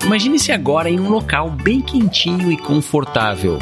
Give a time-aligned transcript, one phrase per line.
[0.00, 3.58] Imagine-se agora em um local bem quentinho e confortável.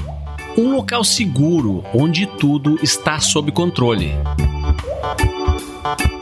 [0.57, 4.13] Um local seguro onde tudo está sob controle.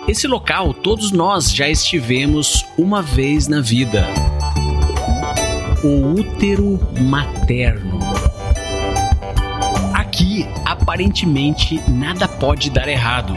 [0.06, 4.06] Esse local todos nós já estivemos uma vez na vida.
[5.84, 7.98] O útero materno.
[9.92, 13.34] Aqui, aparentemente, nada pode dar errado.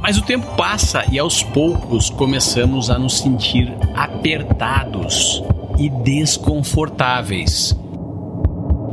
[0.00, 5.42] Mas o tempo passa e aos poucos começamos a nos sentir apertados
[5.78, 7.76] e desconfortáveis.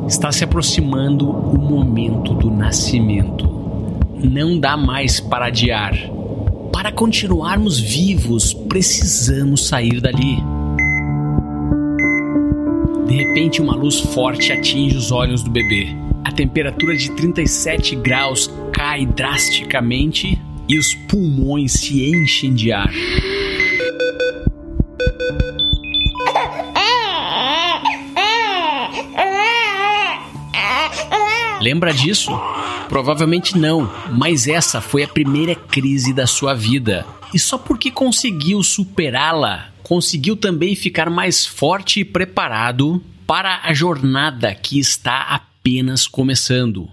[0.08, 3.50] Está se aproximando o momento do nascimento.
[4.24, 5.94] Não dá mais para adiar.
[6.72, 10.38] Para continuarmos vivos, precisamos sair dali.
[13.08, 15.88] De repente, uma luz forte atinge os olhos do bebê.
[16.24, 22.92] A temperatura de 37 graus cai drasticamente e os pulmões se enchem de ar.
[31.62, 32.32] Lembra disso?
[32.90, 37.06] Provavelmente não, mas essa foi a primeira crise da sua vida.
[37.34, 44.54] E só porque conseguiu superá-la, conseguiu também ficar mais forte e preparado para a jornada
[44.56, 46.90] que está apenas começando.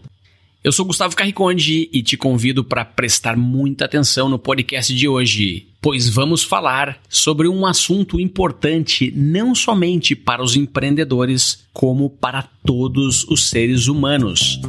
[0.63, 5.69] Eu sou Gustavo Carriconde e te convido para prestar muita atenção no podcast de hoje,
[5.81, 13.23] pois vamos falar sobre um assunto importante não somente para os empreendedores, como para todos
[13.29, 14.61] os seres humanos.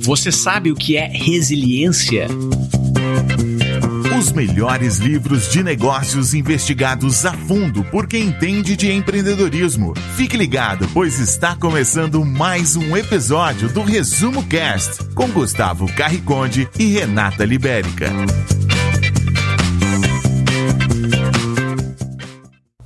[0.00, 2.28] Você sabe o que é resiliência?
[4.20, 9.94] Os melhores livros de negócios investigados a fundo por quem entende de empreendedorismo.
[10.14, 16.88] Fique ligado, pois está começando mais um episódio do Resumo Cast com Gustavo Carriconde e
[16.88, 18.10] Renata Libérica.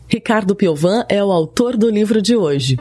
[0.07, 2.77] Ricardo Piovan é o autor do livro de hoje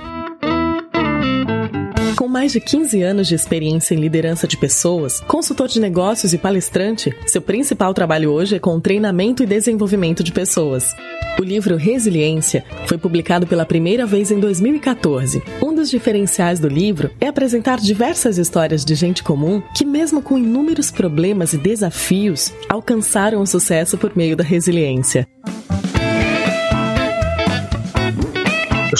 [2.34, 7.16] mais de 15 anos de experiência em liderança de pessoas, consultor de negócios e palestrante,
[7.27, 10.95] seu principal trabalho hoje é com treinamento e desenvolvimento de pessoas.
[11.39, 15.44] O livro Resiliência foi publicado pela primeira vez em 2014.
[15.61, 20.36] Um dos diferenciais do livro é apresentar diversas histórias de gente comum que, mesmo com
[20.36, 25.27] inúmeros problemas e desafios, alcançaram o sucesso por meio da resiliência.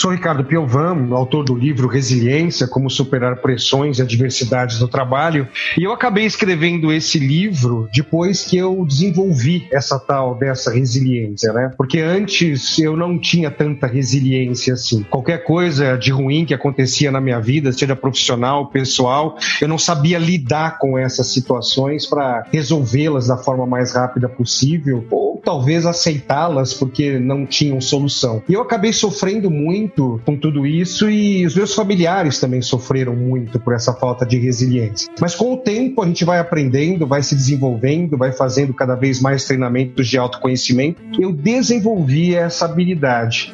[0.04, 5.48] Sou Ricardo Piovan, autor do livro Resiliência: Como Superar Pressões e Adversidades no Trabalho,
[5.78, 11.72] e eu acabei escrevendo esse livro depois que eu desenvolvi essa tal dessa resiliência, né?
[11.78, 15.04] Porque antes eu não tinha tanta resiliência assim.
[15.04, 20.20] Qualquer coisa de ruim que acontecia na minha vida, seja profissional, pessoal, eu não sabia
[20.20, 27.20] lidar com essas situações para resolvê-las da forma mais rápida possível ou talvez aceitá-las porque
[27.20, 28.42] não tinham solução.
[28.48, 33.60] E eu acabei sofrendo muito com tudo isso e os meus familiares também sofreram muito
[33.60, 35.12] por essa falta de resiliência.
[35.20, 39.22] Mas com o tempo a gente vai aprendendo, vai se desenvolvendo, vai fazendo cada vez
[39.22, 41.02] mais treinamentos de autoconhecimento.
[41.20, 43.54] Eu desenvolvi essa habilidade.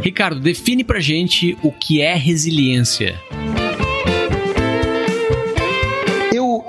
[0.00, 3.14] Ricardo, define pra gente o que é resiliência.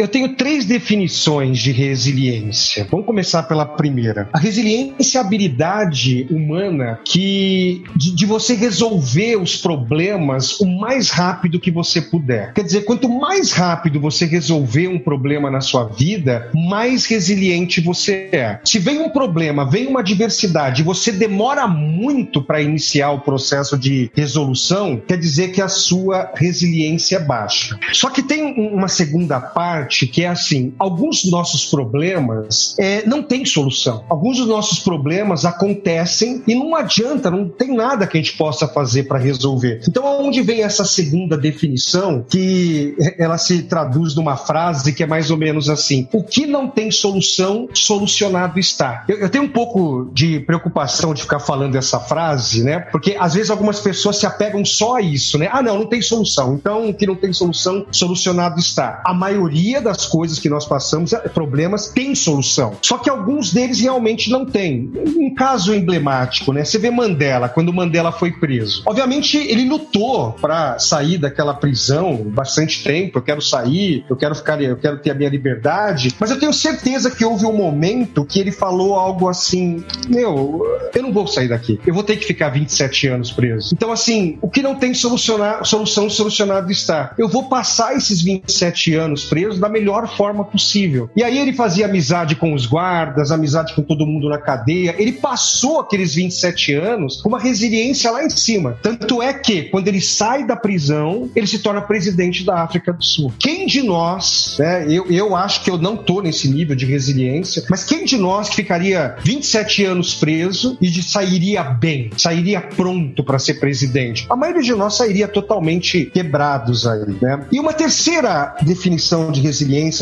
[0.05, 2.87] Eu tenho três definições de resiliência.
[2.91, 4.29] Vamos começar pela primeira.
[4.31, 11.09] A resiliência é a habilidade humana que de, de, você resolver os problemas o mais
[11.09, 12.53] rápido que você puder.
[12.53, 18.29] Quer dizer, quanto mais rápido você resolver um problema na sua vida, mais resiliente você
[18.31, 18.59] é.
[18.63, 24.11] Se vem um problema, vem uma adversidade, você demora muito para iniciar o processo de
[24.13, 27.79] resolução, quer dizer que a sua resiliência é baixa.
[27.91, 33.23] Só que tem uma segunda parte que é assim: alguns dos nossos problemas é, não
[33.23, 34.03] têm solução.
[34.09, 38.67] Alguns dos nossos problemas acontecem e não adianta, não tem nada que a gente possa
[38.67, 39.81] fazer para resolver.
[39.87, 45.31] Então, aonde vem essa segunda definição que ela se traduz numa frase que é mais
[45.31, 49.05] ou menos assim: o que não tem solução, solucionado está.
[49.07, 52.79] Eu, eu tenho um pouco de preocupação de ficar falando essa frase, né?
[52.79, 55.49] Porque às vezes algumas pessoas se apegam só a isso, né?
[55.51, 56.55] Ah, não, não tem solução.
[56.55, 59.01] Então, o que não tem solução, solucionado está.
[59.05, 62.73] A maioria das coisas que nós passamos, é, problemas, tem solução.
[62.81, 64.91] Só que alguns deles realmente não têm.
[65.17, 66.65] Um caso emblemático, né?
[66.65, 68.83] Você vê Mandela, quando Mandela foi preso.
[68.85, 73.19] Obviamente, ele lutou para sair daquela prisão bastante tempo.
[73.19, 76.13] Eu quero sair, eu quero ficar, eu quero ter a minha liberdade.
[76.19, 80.61] Mas eu tenho certeza que houve um momento que ele falou algo assim: Meu,
[80.93, 81.79] eu não vou sair daqui.
[81.85, 83.73] Eu vou ter que ficar 27 anos preso.
[83.73, 87.13] Então, assim, o que não tem solucionar, solução solucionado está.
[87.17, 91.09] Eu vou passar esses 27 anos preso da melhor forma possível.
[91.15, 94.95] E aí ele fazia amizade com os guardas, amizade com todo mundo na cadeia.
[94.97, 98.77] Ele passou aqueles 27 anos com uma resiliência lá em cima.
[98.81, 103.03] Tanto é que, quando ele sai da prisão, ele se torna presidente da África do
[103.03, 103.33] Sul.
[103.39, 107.63] Quem de nós, né, eu, eu acho que eu não tô nesse nível de resiliência,
[107.69, 113.23] mas quem de nós que ficaria 27 anos preso e de, sairia bem, sairia pronto
[113.23, 114.27] para ser presidente?
[114.29, 117.45] A maioria de nós sairia totalmente quebrados aí, né?
[117.51, 119.54] E uma terceira definição de resiliência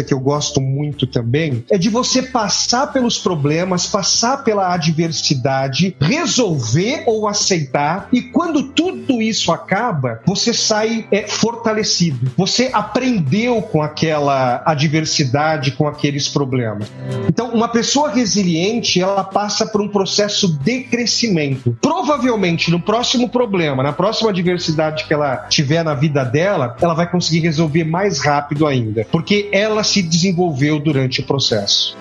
[0.03, 7.03] que eu gosto muito também é de você passar pelos problemas, passar pela adversidade, resolver
[7.05, 12.31] ou aceitar, e quando tudo isso acaba, você sai é, fortalecido.
[12.37, 16.91] Você aprendeu com aquela adversidade, com aqueles problemas.
[17.27, 21.77] Então, uma pessoa resiliente, ela passa por um processo de crescimento.
[21.81, 27.09] Provavelmente, no próximo problema, na próxima adversidade que ela tiver na vida dela, ela vai
[27.09, 31.95] conseguir resolver mais rápido ainda, porque ela se desenvolveu durante o processo.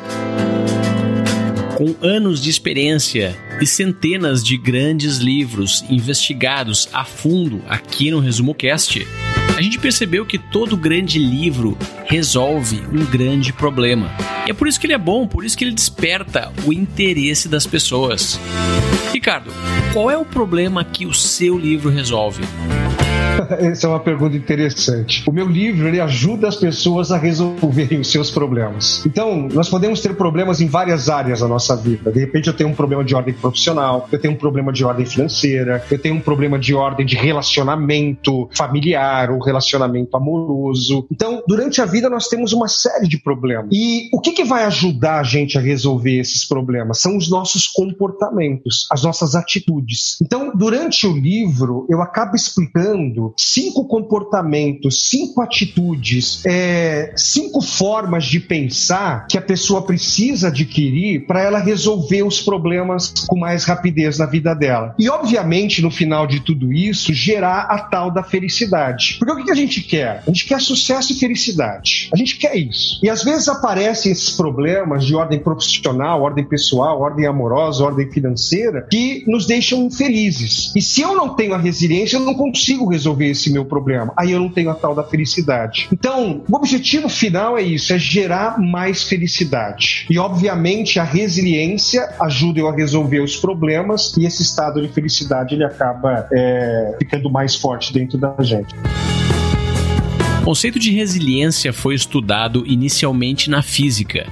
[1.76, 8.54] Com anos de experiência e centenas de grandes livros investigados a fundo aqui no Resumo
[8.54, 9.06] Cast,
[9.56, 14.10] a gente percebeu que todo grande livro resolve um grande problema.
[14.46, 17.48] E é por isso que ele é bom, por isso que ele desperta o interesse
[17.48, 18.38] das pessoas.
[19.12, 19.50] Ricardo,
[19.92, 22.42] qual é o problema que o seu livro resolve?
[23.58, 25.22] Essa é uma pergunta interessante.
[25.28, 29.04] O meu livro ele ajuda as pessoas a resolverem os seus problemas.
[29.06, 32.10] Então, nós podemos ter problemas em várias áreas da nossa vida.
[32.10, 35.06] De repente, eu tenho um problema de ordem profissional, eu tenho um problema de ordem
[35.06, 41.06] financeira, eu tenho um problema de ordem de relacionamento familiar ou relacionamento amoroso.
[41.10, 43.68] Então, durante a vida, nós temos uma série de problemas.
[43.72, 47.00] E o que, que vai ajudar a gente a resolver esses problemas?
[47.00, 50.16] São os nossos comportamentos, as nossas atitudes.
[50.20, 58.40] Então, durante o livro, eu acabo explicando cinco comportamentos, cinco atitudes, é, cinco formas de
[58.40, 64.26] pensar que a pessoa precisa adquirir para ela resolver os problemas com mais rapidez na
[64.26, 64.94] vida dela.
[64.98, 69.16] E, obviamente, no final de tudo isso, gerar a tal da felicidade.
[69.18, 70.22] Porque o que a gente quer?
[70.26, 72.08] A gente quer sucesso e felicidade.
[72.12, 73.00] A gente quer isso.
[73.02, 78.86] E às vezes aparecem esses problemas de ordem profissional, ordem pessoal, ordem amorosa, ordem financeira,
[78.90, 80.72] que nos deixam infelizes.
[80.74, 84.12] E se eu não tenho a resiliência, eu não consigo resolver resolver esse meu problema.
[84.16, 85.88] Aí eu não tenho a tal da felicidade.
[85.92, 90.06] Então, o objetivo final é isso: é gerar mais felicidade.
[90.08, 95.54] E, obviamente, a resiliência ajuda eu a resolver os problemas e esse estado de felicidade
[95.54, 98.74] ele acaba é, ficando mais forte dentro da gente.
[100.40, 104.26] O conceito de resiliência foi estudado inicialmente na física,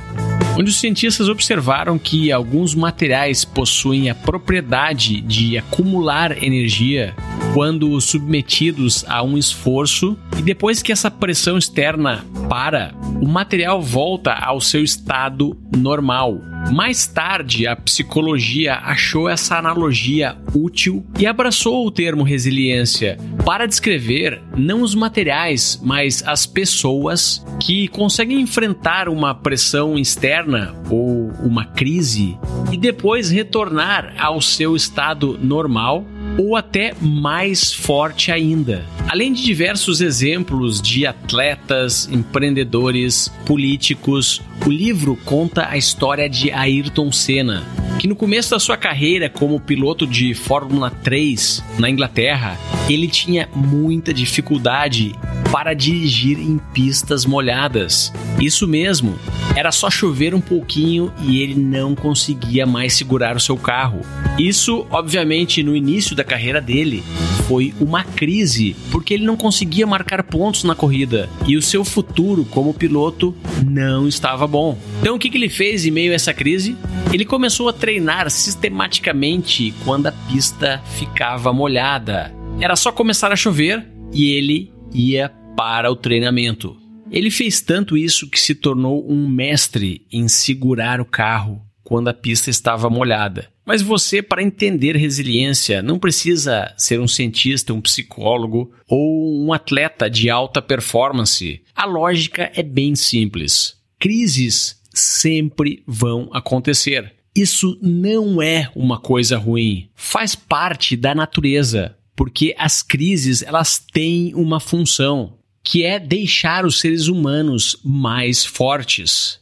[0.59, 7.15] onde os cientistas observaram que alguns materiais possuem a propriedade de acumular energia
[7.53, 14.33] quando submetidos a um esforço e depois que essa pressão externa para, o material volta
[14.33, 16.41] ao seu estado normal.
[16.73, 24.41] Mais tarde, a psicologia achou essa analogia útil e abraçou o termo resiliência para descrever
[24.57, 32.39] não os materiais, mas as pessoas que conseguem enfrentar uma pressão externa ou uma crise
[32.71, 36.05] e depois retornar ao seu estado normal
[36.39, 38.85] ou até mais forte ainda.
[39.09, 47.11] Além de diversos exemplos de atletas, empreendedores, políticos, o livro conta a história de Ayrton
[47.11, 47.65] Senna,
[48.01, 53.47] que no começo da sua carreira como piloto de Fórmula 3 na Inglaterra, ele tinha
[53.55, 55.15] muita dificuldade
[55.53, 58.11] para dirigir em pistas molhadas.
[58.41, 59.19] Isso mesmo,
[59.55, 64.01] era só chover um pouquinho e ele não conseguia mais segurar o seu carro.
[64.39, 67.05] Isso, obviamente, no início da carreira dele,
[67.51, 72.45] foi uma crise, porque ele não conseguia marcar pontos na corrida e o seu futuro
[72.45, 73.35] como piloto
[73.67, 74.79] não estava bom.
[75.01, 76.77] Então, o que, que ele fez em meio a essa crise?
[77.13, 82.33] Ele começou a treinar sistematicamente quando a pista ficava molhada.
[82.61, 86.77] Era só começar a chover e ele ia para o treinamento.
[87.11, 92.15] Ele fez tanto isso que se tornou um mestre em segurar o carro quando a
[92.15, 93.49] pista estava molhada.
[93.67, 100.09] Mas você, para entender resiliência, não precisa ser um cientista, um psicólogo ou um atleta
[100.09, 101.61] de alta performance.
[101.75, 103.75] A lógica é bem simples.
[103.99, 107.13] Crises sempre vão acontecer.
[107.35, 114.33] Isso não é uma coisa ruim, faz parte da natureza, porque as crises elas têm
[114.37, 119.41] uma função, que é deixar os seres humanos mais fortes.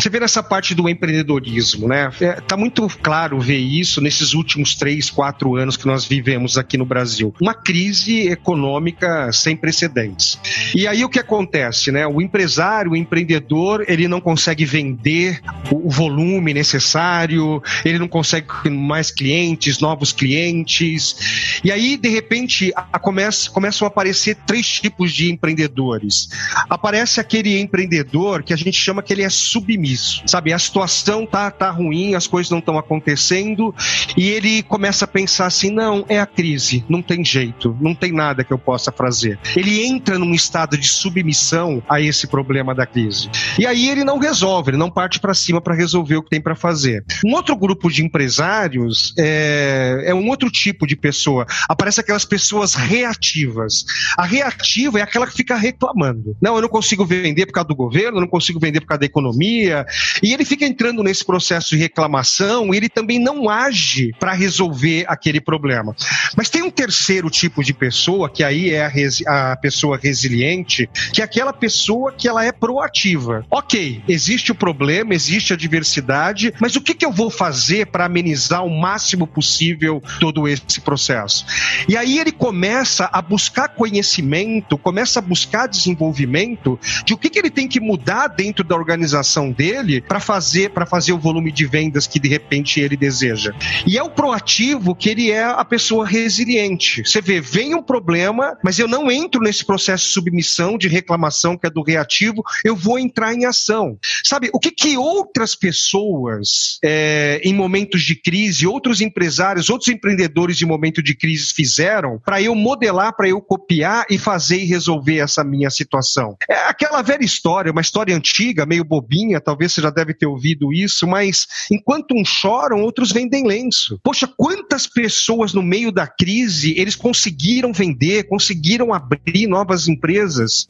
[0.00, 2.10] Você vê nessa parte do empreendedorismo, né?
[2.22, 6.78] É, tá muito claro ver isso nesses últimos três, quatro anos que nós vivemos aqui
[6.78, 7.34] no Brasil.
[7.38, 10.38] Uma crise econômica sem precedentes.
[10.74, 12.06] E aí o que acontece, né?
[12.06, 19.10] O empresário, o empreendedor, ele não consegue vender o volume necessário, ele não consegue mais
[19.10, 21.60] clientes, novos clientes.
[21.62, 26.30] E aí, de repente, a, começa, começam a aparecer três tipos de empreendedores.
[26.70, 30.52] Aparece aquele empreendedor que a gente chama que ele é submisso, sabe?
[30.52, 33.74] A situação tá, tá ruim, as coisas não estão acontecendo,
[34.16, 38.12] e ele começa a pensar assim: não, é a crise, não tem jeito, não tem
[38.12, 39.38] nada que eu possa fazer.
[39.56, 43.30] Ele entra num estado de submissão a esse problema da crise.
[43.58, 46.40] E aí ele não resolve, ele não parte para cima para resolver o que tem
[46.40, 47.04] para fazer.
[47.24, 51.46] Um outro grupo de empresários é, é um outro tipo de pessoa.
[51.68, 53.84] Aparece aquelas pessoas reativas.
[54.16, 56.36] A reativa é aquela que fica reclamando.
[56.40, 59.00] Não, eu não consigo vender por causa do governo, eu não consigo vender por causa
[59.00, 59.79] da economia.
[60.22, 65.04] E ele fica entrando nesse processo de reclamação e ele também não age para resolver
[65.08, 65.94] aquele problema.
[66.36, 68.84] Mas tem um terceiro tipo de pessoa, que aí é
[69.26, 73.44] a, a pessoa resiliente, que é aquela pessoa que ela é proativa.
[73.50, 78.04] Ok, existe o problema, existe a diversidade, mas o que, que eu vou fazer para
[78.04, 81.44] amenizar o máximo possível todo esse processo?
[81.88, 87.38] E aí ele começa a buscar conhecimento, começa a buscar desenvolvimento de o que, que
[87.38, 89.69] ele tem que mudar dentro da organização dele
[90.06, 93.52] para fazer para fazer o volume de vendas que de repente ele deseja.
[93.86, 97.02] E é o proativo que ele é a pessoa resiliente.
[97.04, 101.56] Você vê, vem um problema, mas eu não entro nesse processo de submissão, de reclamação
[101.56, 103.98] que é do reativo, eu vou entrar em ação.
[104.24, 110.60] Sabe, o que, que outras pessoas é, em momentos de crise, outros empresários, outros empreendedores
[110.62, 115.18] em momento de crise fizeram para eu modelar, para eu copiar e fazer e resolver
[115.18, 116.36] essa minha situação?
[116.48, 120.72] É aquela velha história, uma história antiga, meio bobinha, talvez você já deve ter ouvido
[120.72, 123.98] isso, mas enquanto uns choram, outros vendem lenço.
[124.02, 130.66] Poxa, quantas pessoas no meio da crise eles conseguiram vender, conseguiram abrir novas empresas?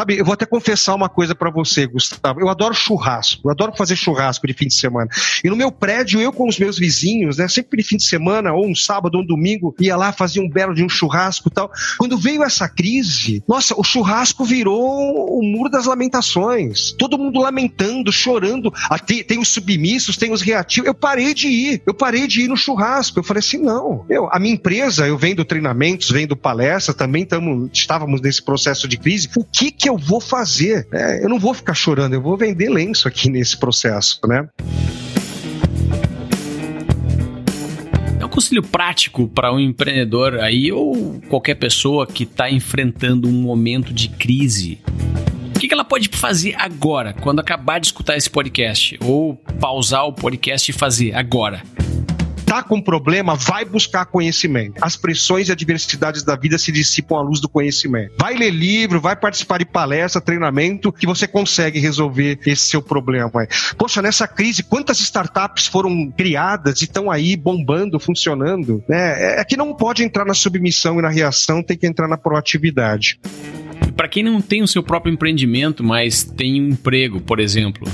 [0.00, 2.40] Sabe, eu vou até confessar uma coisa para você, Gustavo.
[2.40, 5.10] Eu adoro churrasco, eu adoro fazer churrasco de fim de semana.
[5.44, 8.50] E no meu prédio, eu com os meus vizinhos, né, sempre de fim de semana,
[8.50, 11.50] ou um sábado ou um domingo, ia lá, fazia um belo de um churrasco e
[11.50, 11.70] tal.
[11.98, 16.92] Quando veio essa crise, nossa, o churrasco virou o muro das lamentações.
[16.92, 18.72] Todo mundo lamentando, chorando.
[18.88, 20.86] Ah, tem, os submissos, tem os reativos.
[20.88, 23.18] Eu parei de ir, eu parei de ir no churrasco.
[23.18, 24.06] Eu falei assim, não.
[24.08, 28.96] Eu, a minha empresa, eu vendo treinamentos, vendo palestra, também tamo, estávamos nesse processo de
[28.96, 29.28] crise.
[29.36, 30.86] O que que eu vou fazer?
[30.92, 34.48] É, eu não vou ficar chorando, eu vou vender lenço aqui nesse processo, né?
[38.18, 43.32] É um conselho prático para um empreendedor aí ou qualquer pessoa que está enfrentando um
[43.32, 44.78] momento de crise.
[45.56, 48.98] O que ela pode fazer agora, quando acabar de escutar esse podcast?
[49.02, 51.62] Ou pausar o podcast e fazer agora?
[52.50, 54.74] Tá com problema, vai buscar conhecimento.
[54.80, 58.14] As pressões e adversidades da vida se dissipam à luz do conhecimento.
[58.18, 63.30] Vai ler livro, vai participar de palestra, treinamento, que você consegue resolver esse seu problema.
[63.78, 68.82] Poxa, nessa crise, quantas startups foram criadas e estão aí bombando, funcionando?
[68.88, 69.38] Né?
[69.40, 73.20] É que não pode entrar na submissão e na reação, tem que entrar na proatividade.
[73.96, 77.88] Para quem não tem o seu próprio empreendimento, mas tem um emprego, por exemplo,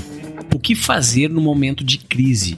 [0.51, 2.57] o que fazer no momento de crise?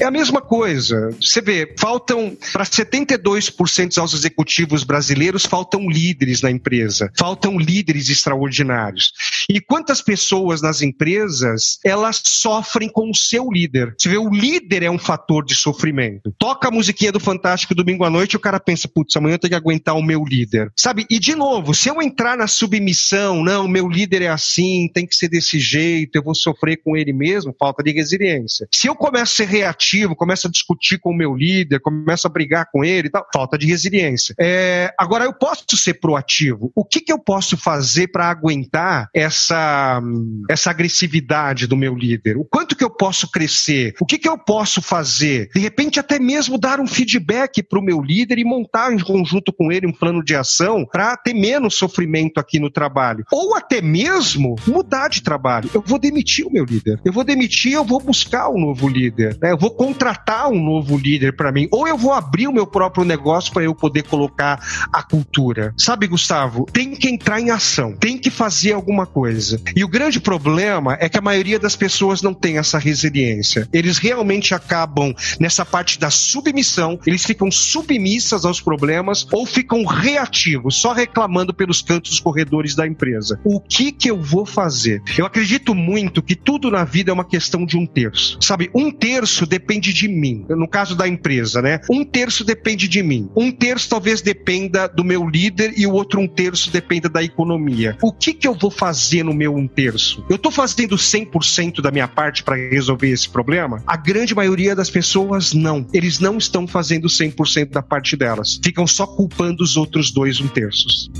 [0.00, 1.10] É a mesma coisa.
[1.20, 9.12] Você vê, faltam para 72% dos executivos brasileiros faltam líderes na empresa, faltam líderes extraordinários.
[9.50, 13.94] E quantas pessoas nas empresas elas sofrem com o seu líder?
[13.98, 16.34] Você vê, o líder é um fator de sofrimento.
[16.38, 19.50] Toca a musiquinha do Fantástico domingo à noite, o cara pensa, putz, amanhã eu tenho
[19.50, 20.72] que aguentar o meu líder.
[20.74, 21.04] Sabe?
[21.10, 25.14] E de novo, se eu entrar na submissão, não, meu líder é assim, tem que
[25.14, 28.66] ser desse jeito, eu vou sofrer com ele mesmo, falta de resiliência.
[28.74, 32.26] Se eu começo a ser reativo proativo, começo a discutir com o meu líder, começo
[32.26, 33.26] a brigar com ele e tal.
[33.34, 34.34] Falta de resiliência.
[34.38, 36.70] É, agora, eu posso ser proativo.
[36.74, 40.00] O que, que eu posso fazer para aguentar essa,
[40.48, 42.36] essa agressividade do meu líder?
[42.36, 43.94] O quanto que eu posso crescer?
[44.00, 45.48] O que, que eu posso fazer?
[45.54, 49.52] De repente, até mesmo dar um feedback para o meu líder e montar em conjunto
[49.52, 53.24] com ele um plano de ação para ter menos sofrimento aqui no trabalho.
[53.32, 55.70] Ou até mesmo mudar de trabalho.
[55.74, 57.00] Eu vou demitir o meu líder.
[57.04, 59.36] Eu vou demitir, eu vou buscar um novo líder.
[59.40, 59.52] Né?
[59.52, 61.68] Eu vou contratar um novo líder para mim.
[61.70, 64.60] Ou eu vou abrir o meu próprio negócio para eu poder colocar
[64.92, 65.74] a cultura.
[65.76, 69.60] Sabe, Gustavo, tem que entrar em ação, tem que fazer alguma coisa.
[69.74, 73.68] E o grande problema é que a maioria das pessoas não tem essa resiliência.
[73.72, 80.76] Eles realmente acabam nessa parte da submissão, eles ficam submissas aos problemas ou ficam reativos,
[80.76, 83.40] só reclamando pelos cantos corredores da empresa.
[83.44, 85.02] O que que eu vou fazer?
[85.16, 88.38] Eu acredito muito que tudo na vida é uma questão de um terço.
[88.40, 90.44] Sabe, um terço depende de mim.
[90.48, 91.80] No caso da empresa, né?
[91.90, 93.30] Um terço depende de mim.
[93.36, 97.96] Um terço talvez dependa do meu líder e o outro um terço dependa da economia.
[98.02, 100.24] O que que eu vou fazer no meu um terço?
[100.28, 103.82] Eu estou fazendo 100% da minha parte para resolver esse problema?
[103.86, 105.86] A grande maioria das pessoas não.
[105.92, 108.60] Eles não estão fazendo 100% da parte delas.
[108.62, 111.10] Ficam só culpando os outros dois um terços.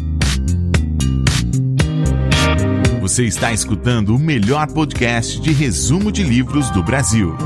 [3.02, 7.36] Você está escutando o melhor podcast de resumo de livros do Brasil.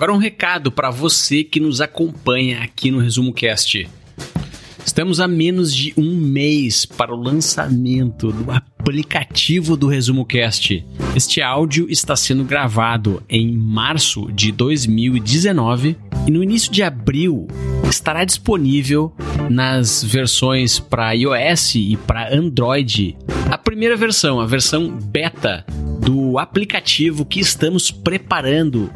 [0.00, 3.86] Agora um recado para você que nos acompanha aqui no Resumo Cast.
[4.82, 10.86] Estamos a menos de um mês para o lançamento do aplicativo do Resumo Cast.
[11.14, 17.46] Este áudio está sendo gravado em março de 2019 e no início de abril
[17.84, 19.14] estará disponível
[19.50, 23.18] nas versões para iOS e para Android.
[23.50, 25.62] A primeira versão, a versão beta
[26.00, 28.90] do aplicativo que estamos preparando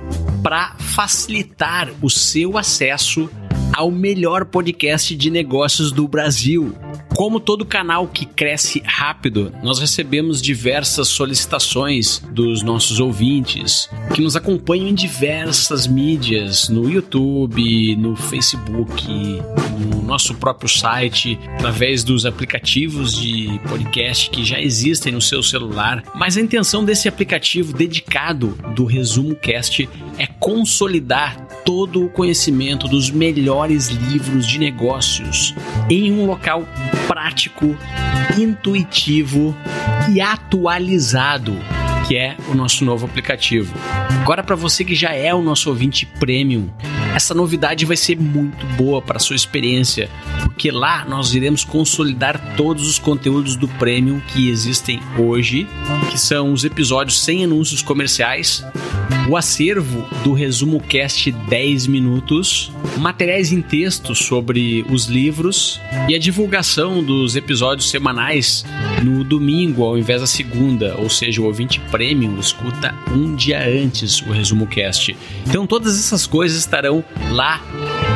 [0.44, 3.30] para facilitar o seu acesso
[3.72, 6.76] ao melhor podcast de negócios do Brasil.
[7.16, 14.36] Como todo canal que cresce rápido, nós recebemos diversas solicitações dos nossos ouvintes que nos
[14.36, 19.06] acompanham em diversas mídias, no YouTube, no Facebook,
[19.80, 26.02] no nosso próprio site, através dos aplicativos de podcast que já existem no seu celular.
[26.14, 33.10] Mas a intenção desse aplicativo dedicado do Resumo Cast é consolidar todo o conhecimento dos
[33.10, 35.54] melhores livros de negócios
[35.90, 36.68] em um local
[37.06, 37.76] prático,
[38.38, 39.56] intuitivo
[40.12, 41.56] e atualizado
[42.06, 43.74] que é o nosso novo aplicativo.
[44.20, 46.68] Agora, para você que já é o nosso ouvinte premium,
[47.14, 50.10] essa novidade vai ser muito boa para sua experiência,
[50.64, 55.68] porque lá nós iremos consolidar todos os conteúdos do premium que existem hoje,
[56.10, 58.64] que são os episódios sem anúncios comerciais,
[59.28, 66.18] o acervo do resumo cast 10 minutos, materiais em texto sobre os livros e a
[66.18, 68.64] divulgação dos episódios semanais
[69.02, 74.22] no domingo ao invés da segunda, ou seja, o ouvinte premium escuta um dia antes
[74.22, 75.14] o resumo cast.
[75.46, 77.60] Então todas essas coisas estarão lá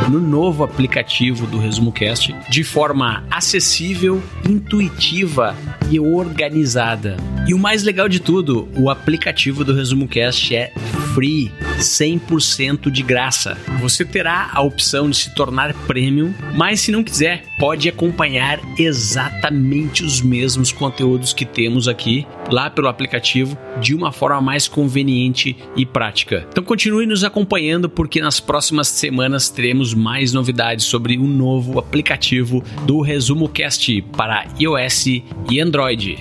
[0.09, 5.55] no novo aplicativo do Resumo Cast de forma acessível, intuitiva
[5.91, 7.17] e organizada.
[7.47, 10.73] E o mais legal de tudo, o aplicativo do Resumo Cast é
[11.19, 11.51] free,
[11.81, 13.59] 100% de graça.
[13.81, 20.05] Você terá a opção de se tornar premium, mas se não quiser, pode acompanhar exatamente
[20.05, 25.85] os mesmos conteúdos que temos aqui lá pelo aplicativo de uma forma mais conveniente e
[25.85, 26.47] prática.
[26.53, 32.63] Então continue nos acompanhando porque nas próximas semanas teremos mais novidades sobre o novo aplicativo
[32.87, 35.07] do Resumo Cast para iOS
[35.51, 36.17] e Android.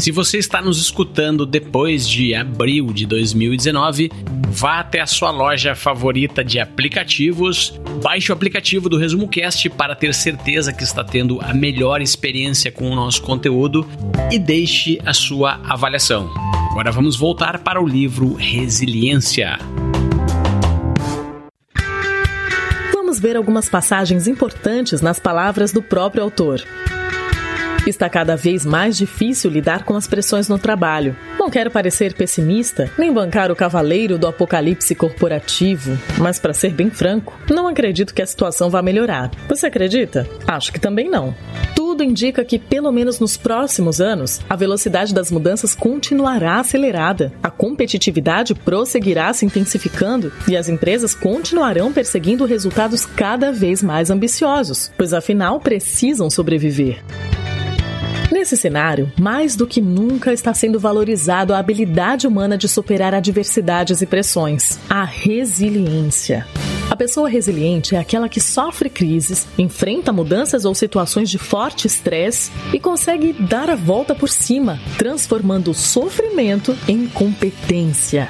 [0.00, 4.10] Se você está nos escutando depois de abril de 2019,
[4.48, 9.94] vá até a sua loja favorita de aplicativos, baixe o aplicativo do Resumo Cast para
[9.94, 13.86] ter certeza que está tendo a melhor experiência com o nosso conteúdo
[14.32, 16.32] e deixe a sua avaliação.
[16.70, 19.58] Agora vamos voltar para o livro Resiliência.
[22.94, 26.64] Vamos ver algumas passagens importantes nas palavras do próprio autor.
[27.86, 31.16] Está cada vez mais difícil lidar com as pressões no trabalho.
[31.38, 36.90] Não quero parecer pessimista, nem bancar o cavaleiro do apocalipse corporativo, mas para ser bem
[36.90, 39.30] franco, não acredito que a situação vá melhorar.
[39.48, 40.28] Você acredita?
[40.46, 41.34] Acho que também não.
[41.74, 47.50] Tudo indica que, pelo menos nos próximos anos, a velocidade das mudanças continuará acelerada, a
[47.50, 55.14] competitividade prosseguirá se intensificando e as empresas continuarão perseguindo resultados cada vez mais ambiciosos, pois
[55.14, 57.02] afinal precisam sobreviver.
[58.30, 64.00] Nesse cenário, mais do que nunca está sendo valorizado a habilidade humana de superar adversidades
[64.02, 66.46] e pressões, a resiliência.
[66.88, 72.52] A pessoa resiliente é aquela que sofre crises, enfrenta mudanças ou situações de forte estresse
[72.72, 78.28] e consegue dar a volta por cima, transformando o sofrimento em competência.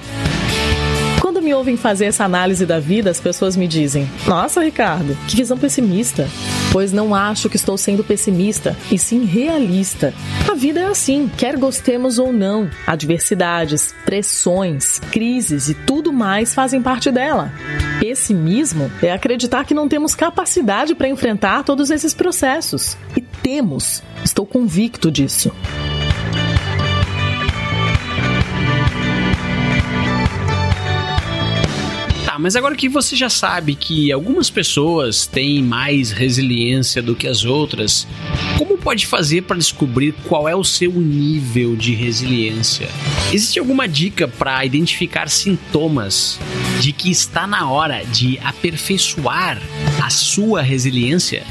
[1.40, 5.36] Quando me ouvem fazer essa análise da vida, as pessoas me dizem: Nossa, Ricardo, que
[5.36, 6.28] visão pessimista.
[6.70, 10.12] Pois não acho que estou sendo pessimista, e sim realista.
[10.46, 12.68] A vida é assim, quer gostemos ou não.
[12.86, 17.50] Adversidades, pressões, crises e tudo mais fazem parte dela.
[17.98, 22.98] Pessimismo é acreditar que não temos capacidade para enfrentar todos esses processos.
[23.16, 24.02] E temos.
[24.22, 25.50] Estou convicto disso.
[32.40, 37.44] Mas agora que você já sabe que algumas pessoas têm mais resiliência do que as
[37.44, 38.06] outras,
[38.56, 42.88] como pode fazer para descobrir qual é o seu nível de resiliência?
[43.32, 46.40] Existe alguma dica para identificar sintomas
[46.80, 49.60] de que está na hora de aperfeiçoar
[50.02, 51.44] a sua resiliência?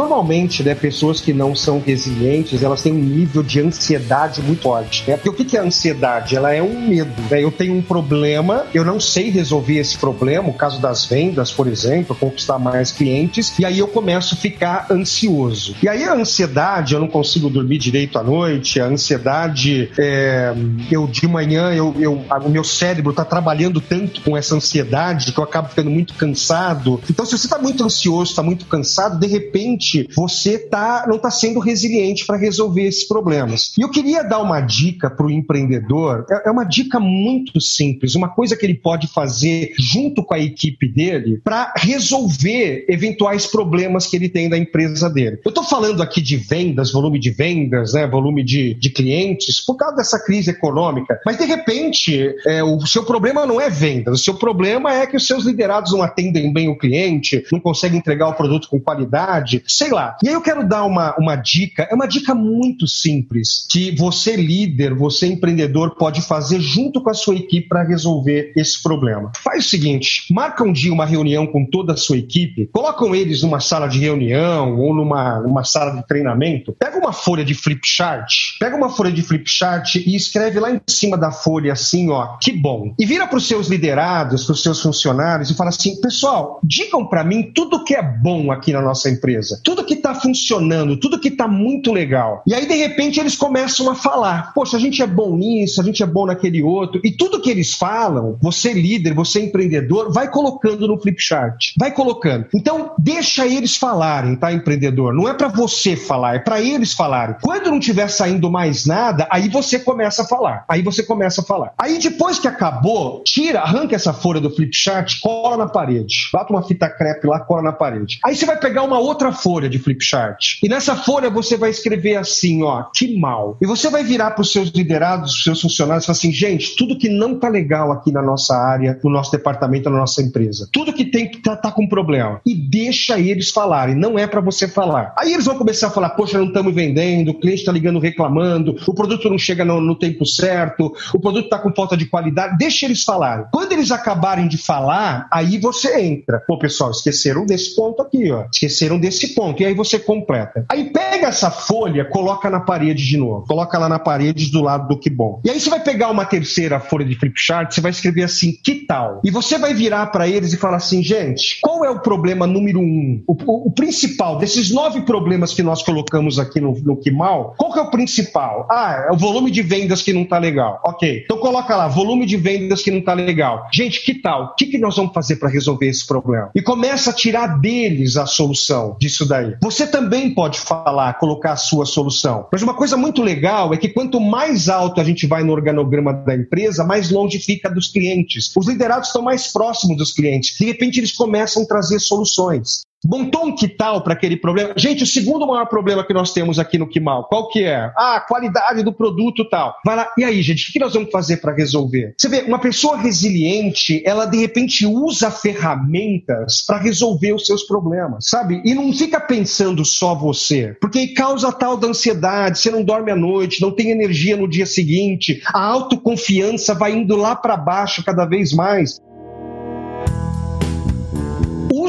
[0.00, 5.04] Normalmente, né, pessoas que não são resilientes, elas têm um nível de ansiedade muito forte.
[5.06, 5.16] Né?
[5.18, 6.34] Porque o que é ansiedade?
[6.34, 7.12] Ela é um medo.
[7.30, 7.44] Né?
[7.44, 11.66] Eu tenho um problema, eu não sei resolver esse problema, o caso das vendas, por
[11.66, 15.76] exemplo, conquistar mais clientes, e aí eu começo a ficar ansioso.
[15.82, 20.54] E aí a ansiedade, eu não consigo dormir direito à noite, a ansiedade, é,
[20.90, 25.38] eu de manhã, eu, eu, o meu cérebro está trabalhando tanto com essa ansiedade que
[25.38, 27.02] eu acabo ficando muito cansado.
[27.10, 31.30] Então, se você está muito ansioso, está muito cansado, de repente você tá, não está
[31.30, 33.72] sendo resiliente para resolver esses problemas.
[33.78, 38.14] E eu queria dar uma dica para o empreendedor, é, é uma dica muito simples,
[38.14, 44.06] uma coisa que ele pode fazer junto com a equipe dele para resolver eventuais problemas
[44.06, 45.40] que ele tem da empresa dele.
[45.44, 49.76] Eu estou falando aqui de vendas, volume de vendas, né, volume de, de clientes, por
[49.76, 54.22] causa dessa crise econômica, mas de repente é, o seu problema não é vendas, o
[54.22, 58.28] seu problema é que os seus liderados não atendem bem o cliente, não conseguem entregar
[58.28, 60.16] o produto com qualidade, sei lá.
[60.22, 64.36] E aí eu quero dar uma, uma dica, é uma dica muito simples, que você
[64.36, 69.32] líder, você empreendedor pode fazer junto com a sua equipe para resolver esse problema.
[69.42, 73.42] Faz o seguinte, marca um dia uma reunião com toda a sua equipe, colocam eles
[73.42, 77.80] numa sala de reunião ou numa, numa sala de treinamento, pega uma folha de flip
[77.84, 82.10] chart, pega uma folha de flip chart e escreve lá em cima da folha assim,
[82.10, 82.94] ó, que bom.
[82.98, 87.06] E vira para os seus liderados, para os seus funcionários e fala assim, pessoal, digam
[87.06, 91.20] para mim tudo que é bom aqui na nossa empresa tudo que está funcionando, tudo
[91.20, 92.42] que está muito legal.
[92.46, 95.84] E aí, de repente, eles começam a falar: Poxa, a gente é bom nisso, a
[95.84, 97.00] gente é bom naquele outro.
[97.04, 101.72] E tudo que eles falam, você líder, você empreendedor, vai colocando no flip chart.
[101.78, 102.46] Vai colocando.
[102.54, 105.14] Então, deixa eles falarem, tá, empreendedor?
[105.14, 107.36] Não é para você falar, é para eles falarem.
[107.42, 110.64] Quando não tiver saindo mais nada, aí você começa a falar.
[110.68, 111.72] Aí você começa a falar.
[111.78, 116.28] Aí, depois que acabou, tira, arranca essa folha do flip chart, cola na parede.
[116.32, 118.18] Bota uma fita crepe lá, cola na parede.
[118.24, 120.60] Aí você vai pegar uma outra folha folha de flipchart.
[120.62, 123.58] E nessa folha você vai escrever assim, ó, que mal.
[123.60, 126.76] E você vai virar para os seus liderados, os seus funcionários e falar assim, gente,
[126.76, 130.68] tudo que não tá legal aqui na nossa área, no nosso departamento, na nossa empresa,
[130.72, 132.40] tudo que tem que tá, tá com problema.
[132.46, 135.12] E deixa eles falarem, não é para você falar.
[135.18, 138.76] Aí eles vão começar a falar, poxa, não estamos vendendo, o cliente está ligando reclamando,
[138.86, 142.56] o produto não chega no, no tempo certo, o produto está com falta de qualidade.
[142.56, 143.46] Deixa eles falarem.
[143.50, 146.40] Quando eles acabarem de falar, aí você entra.
[146.46, 148.44] Pô, pessoal, esqueceram desse ponto aqui, ó.
[148.52, 150.64] Esqueceram desse ponto E aí você completa.
[150.68, 153.46] Aí pega essa folha, coloca na parede de novo.
[153.46, 155.40] Coloca lá na parede do lado do que bom.
[155.44, 158.52] E aí você vai pegar uma terceira folha de flip chart, você vai escrever assim,
[158.52, 159.20] que tal?
[159.24, 162.80] E você vai virar para eles e falar assim, gente, qual é o problema número
[162.80, 163.22] um?
[163.26, 167.54] O, o, o, principal desses nove problemas que nós colocamos aqui no, no que mal,
[167.56, 168.66] qual que é o principal?
[168.70, 170.80] Ah, é o volume de vendas que não tá legal.
[170.84, 171.22] Ok.
[171.24, 173.66] Então coloca lá, volume de vendas que não tá legal.
[173.72, 174.44] Gente, que tal?
[174.44, 176.50] O que, que nós vamos fazer para resolver esse problema?
[176.54, 179.56] E começa a tirar deles a solução disso daí aí.
[179.60, 182.46] Você também pode falar, colocar a sua solução.
[182.52, 186.12] Mas uma coisa muito legal é que quanto mais alto a gente vai no organograma
[186.12, 188.52] da empresa, mais longe fica dos clientes.
[188.56, 190.56] Os liderados estão mais próximos dos clientes.
[190.58, 192.82] De repente, eles começam a trazer soluções.
[193.04, 194.74] Montou um quital para aquele problema.
[194.76, 197.90] Gente, o segundo maior problema que nós temos aqui no Quimal, qual que é?
[197.96, 199.74] Ah, a qualidade do produto tal.
[199.84, 200.10] Vai lá.
[200.18, 202.14] E aí, gente, o que nós vamos fazer para resolver?
[202.16, 208.28] Você vê, uma pessoa resiliente, ela de repente usa ferramentas para resolver os seus problemas,
[208.28, 208.60] sabe?
[208.64, 213.16] E não fica pensando só você, porque causa tal da ansiedade, você não dorme à
[213.16, 218.24] noite, não tem energia no dia seguinte, a autoconfiança vai indo lá para baixo cada
[218.24, 219.00] vez mais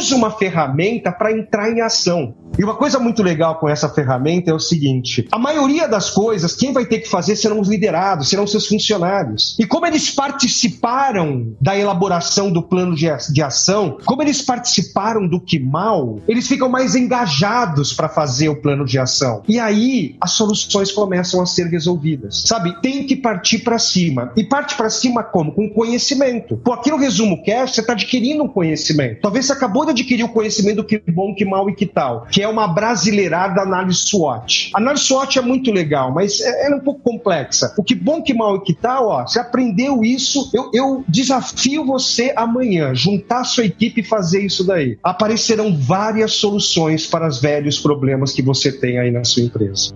[0.02, 2.34] use uma ferramenta para entrar em ação.
[2.58, 6.56] E uma coisa muito legal com essa ferramenta é o seguinte: a maioria das coisas,
[6.56, 9.56] quem vai ter que fazer serão os liderados, serão seus funcionários.
[9.60, 15.60] E como eles participaram da elaboração do plano de, ação, como eles participaram do que
[15.60, 19.44] mal, eles ficam mais engajados para fazer o plano de ação.
[19.48, 22.44] E aí as soluções começam a ser resolvidas.
[22.46, 22.80] Sabe?
[22.82, 24.32] Tem que partir para cima.
[24.36, 25.52] E parte para cima como?
[25.52, 26.58] Com conhecimento.
[26.58, 29.22] Pô, aqui no resumo cast, você está adquirindo um conhecimento.
[29.22, 32.26] Talvez você acabou de adquirir o conhecimento do que bom, que mal e que tal,
[32.26, 34.72] que é uma brasileirada análise SWOT.
[34.74, 37.74] A análise SWOT é muito legal, mas é, é um pouco complexa.
[37.78, 41.86] O que bom, que mal e que tal, ó, você aprendeu isso, eu, eu desafio
[41.86, 44.98] você amanhã, juntar sua equipe e fazer isso daí.
[45.04, 49.94] Aparecerão várias soluções para os velhos problemas que você tem aí na sua empresa.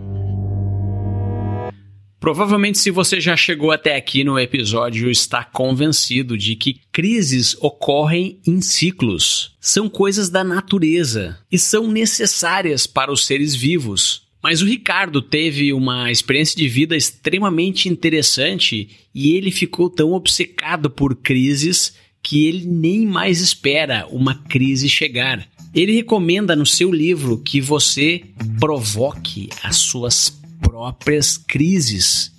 [2.26, 8.40] Provavelmente, se você já chegou até aqui no episódio, está convencido de que crises ocorrem
[8.48, 9.52] em ciclos.
[9.62, 14.24] São coisas da natureza e são necessárias para os seres vivos.
[14.42, 20.90] Mas o Ricardo teve uma experiência de vida extremamente interessante e ele ficou tão obcecado
[20.90, 25.48] por crises que ele nem mais espera uma crise chegar.
[25.76, 28.24] Ele recomenda no seu livro que você
[28.60, 30.44] provoque as suas
[30.76, 32.34] próprias crises.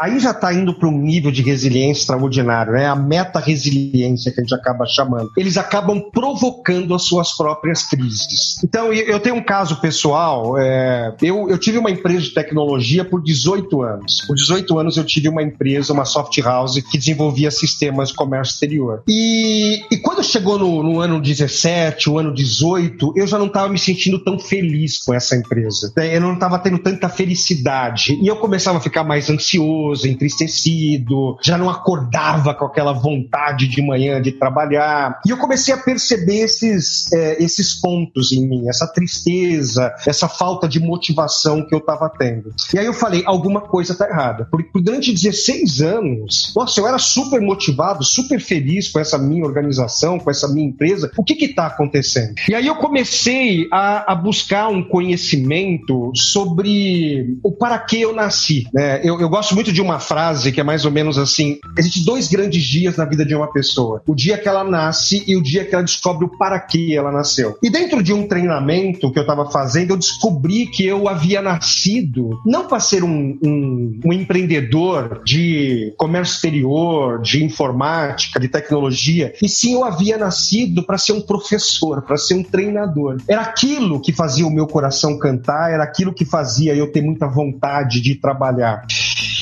[0.00, 2.86] Aí já está indo para um nível de resiliência extraordinário, né?
[2.86, 5.30] A meta-resiliência que a gente acaba chamando.
[5.36, 8.62] Eles acabam provocando as suas próprias crises.
[8.62, 10.58] Então, eu tenho um caso pessoal.
[10.58, 14.24] É, eu, eu tive uma empresa de tecnologia por 18 anos.
[14.26, 18.52] Por 18 anos eu tive uma empresa, uma soft house, que desenvolvia sistemas de comércio
[18.52, 19.02] exterior.
[19.08, 23.68] E, e quando chegou no, no ano 17, o ano 18, eu já não estava
[23.68, 25.92] me sentindo tão feliz com essa empresa.
[25.96, 28.18] Eu não estava tendo tanta felicidade.
[28.22, 33.66] E eu começava a ficar mais ansioso nervoso, entristecido, já não acordava com aquela vontade
[33.66, 35.20] de manhã de trabalhar.
[35.26, 40.68] E eu comecei a perceber esses, é, esses pontos em mim, essa tristeza, essa falta
[40.68, 42.52] de motivação que eu estava tendo.
[42.72, 44.46] E aí eu falei, alguma coisa está errada.
[44.50, 50.18] Porque durante 16 anos, nossa, eu era super motivado, super feliz com essa minha organização,
[50.18, 51.10] com essa minha empresa.
[51.16, 52.34] O que está acontecendo?
[52.48, 58.66] E aí eu comecei a, a buscar um conhecimento sobre o para que eu nasci.
[58.72, 59.00] Né?
[59.02, 62.02] Eu, eu gosto muito de de uma frase que é mais ou menos assim: existem
[62.02, 64.02] dois grandes dias na vida de uma pessoa.
[64.08, 67.12] O dia que ela nasce e o dia que ela descobre o para que ela
[67.12, 67.56] nasceu.
[67.62, 72.40] E dentro de um treinamento que eu estava fazendo, eu descobri que eu havia nascido
[72.44, 79.48] não para ser um, um, um empreendedor de comércio exterior, de informática, de tecnologia, e
[79.48, 83.18] sim eu havia nascido para ser um professor, para ser um treinador.
[83.28, 87.28] Era aquilo que fazia o meu coração cantar, era aquilo que fazia eu ter muita
[87.28, 88.84] vontade de trabalhar.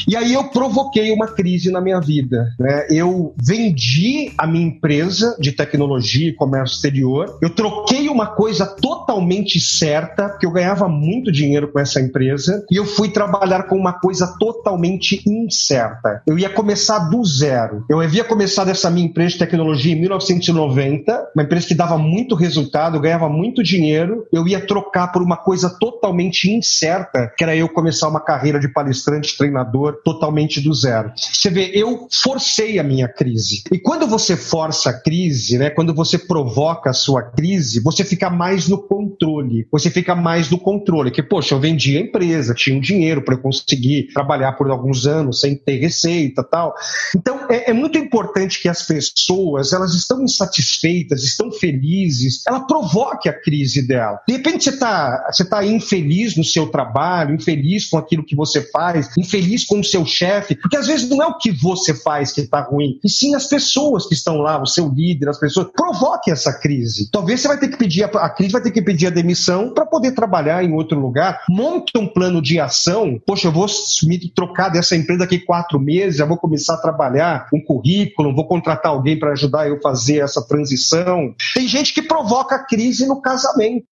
[0.06, 2.48] E aí eu provoquei uma crise na minha vida.
[2.58, 2.86] Né?
[2.90, 9.58] Eu vendi a minha empresa de tecnologia e comércio exterior, eu troquei uma coisa totalmente
[9.58, 13.94] certa, porque eu ganhava muito dinheiro com essa empresa, e eu fui trabalhar com uma
[13.94, 16.22] coisa totalmente incerta.
[16.26, 17.84] Eu ia começar do zero.
[17.88, 22.34] Eu havia começado essa minha empresa de tecnologia em 1990, uma empresa que dava muito
[22.34, 27.56] resultado, eu ganhava muito dinheiro, eu ia trocar por uma coisa totalmente incerta, que era
[27.56, 31.12] eu começar uma carreira de palestrante, treinador, totalmente do zero.
[31.16, 33.62] Você vê, eu forcei a minha crise.
[33.72, 38.30] E quando você força a crise, né, quando você provoca a sua crise, você fica
[38.30, 39.66] mais no controle.
[39.70, 41.10] Você fica mais no controle.
[41.10, 45.06] Que, poxa, eu vendi a empresa, tinha um dinheiro para eu conseguir trabalhar por alguns
[45.06, 46.74] anos sem ter receita tal.
[47.14, 53.28] Então, é, é muito importante que as pessoas, elas estão insatisfeitas, estão felizes, ela provoque
[53.28, 54.20] a crise dela.
[54.26, 58.62] De repente você está você tá infeliz no seu trabalho, infeliz com aquilo que você
[58.70, 62.42] faz, infeliz com seu chefe, porque às vezes não é o que você faz que
[62.42, 65.68] está ruim, e sim as pessoas que estão lá, o seu líder, as pessoas.
[65.74, 67.10] Provoque essa crise.
[67.10, 69.72] Talvez você vai ter que pedir, a, a crise vai ter que pedir a demissão
[69.72, 71.42] para poder trabalhar em outro lugar.
[71.48, 73.20] Monte um plano de ação.
[73.26, 73.66] Poxa, eu vou
[74.04, 78.46] me trocar dessa empresa daqui quatro meses, já vou começar a trabalhar um currículo, vou
[78.46, 81.34] contratar alguém para ajudar eu a fazer essa transição.
[81.54, 83.86] Tem gente que provoca crise no casamento.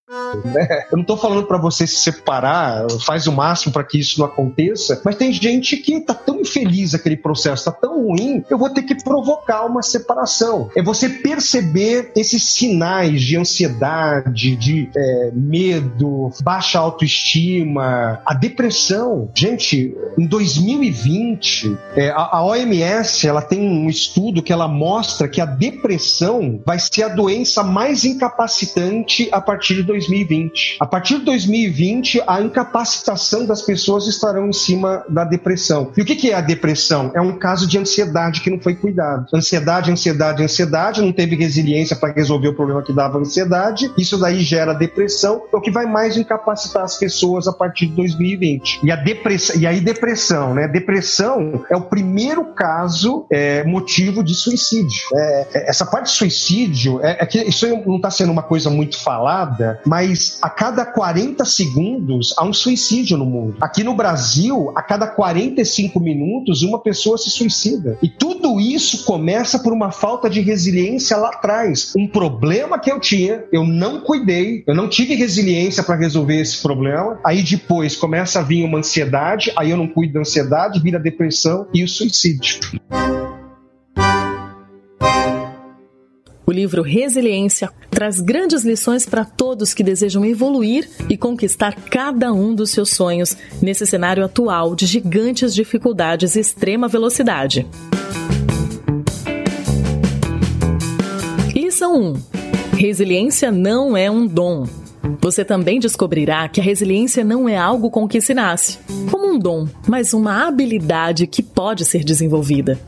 [0.44, 0.84] Né?
[0.90, 4.26] Eu não estou falando para você se separar, faz o máximo para que isso não
[4.26, 8.68] aconteça, mas tem gente que está tão infeliz aquele processo, está tão ruim, eu vou
[8.68, 10.70] ter que provocar uma separação.
[10.76, 19.30] É você perceber esses sinais de ansiedade, de é, medo, baixa autoestima, a depressão.
[19.34, 25.40] Gente, em 2020, é, a, a OMS ela tem um estudo que ela mostra que
[25.40, 30.76] a depressão vai ser a doença mais incapacitante a partir de 2020.
[30.80, 35.92] A partir de 2020, a incapacitação das pessoas estarão em cima da depressão.
[35.96, 37.12] E o que é a depressão?
[37.14, 39.26] É um caso de ansiedade que não foi cuidado.
[39.34, 43.92] Ansiedade, ansiedade, ansiedade, não teve resiliência para resolver o problema que dava ansiedade.
[43.96, 47.94] Isso daí gera depressão, é o que vai mais incapacitar as pessoas a partir de
[47.94, 48.80] 2020.
[48.82, 50.66] E a depressão, e aí depressão, né?
[50.66, 55.02] Depressão é o primeiro caso é, motivo de suicídio.
[55.14, 58.70] É, é essa parte de suicídio é, é que isso não está sendo uma coisa
[58.70, 63.56] muito falada, mas a cada 40 segundos há um suicídio no mundo.
[63.60, 67.98] Aqui no Brasil, a cada 45 minutos uma pessoa se suicida.
[68.02, 71.92] E tudo isso começa por uma falta de resiliência lá atrás.
[71.96, 76.60] Um problema que eu tinha, eu não cuidei, eu não tive resiliência para resolver esse
[76.62, 77.18] problema.
[77.24, 81.66] Aí depois começa a vir uma ansiedade, aí eu não cuido da ansiedade, vira depressão
[81.72, 82.60] e o suicídio.
[86.46, 92.54] O livro Resiliência traz grandes lições para todos que desejam evoluir e conquistar cada um
[92.54, 97.66] dos seus sonhos nesse cenário atual de gigantes dificuldades e extrema velocidade.
[101.54, 102.14] Lição 1:
[102.76, 104.66] Resiliência não é um dom.
[105.20, 108.78] Você também descobrirá que a resiliência não é algo com que se nasce,
[109.10, 112.78] como um dom, mas uma habilidade que pode ser desenvolvida.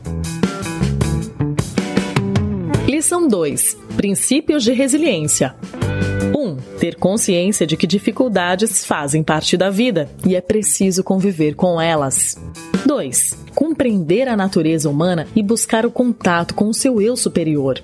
[3.27, 5.53] Lição 2: Princípios de resiliência.
[6.87, 6.87] 1.
[6.87, 12.37] Ter consciência de que dificuldades fazem parte da vida e é preciso conviver com elas.
[12.85, 13.37] 2.
[13.53, 17.83] Compreender a natureza humana e buscar o contato com o seu eu superior.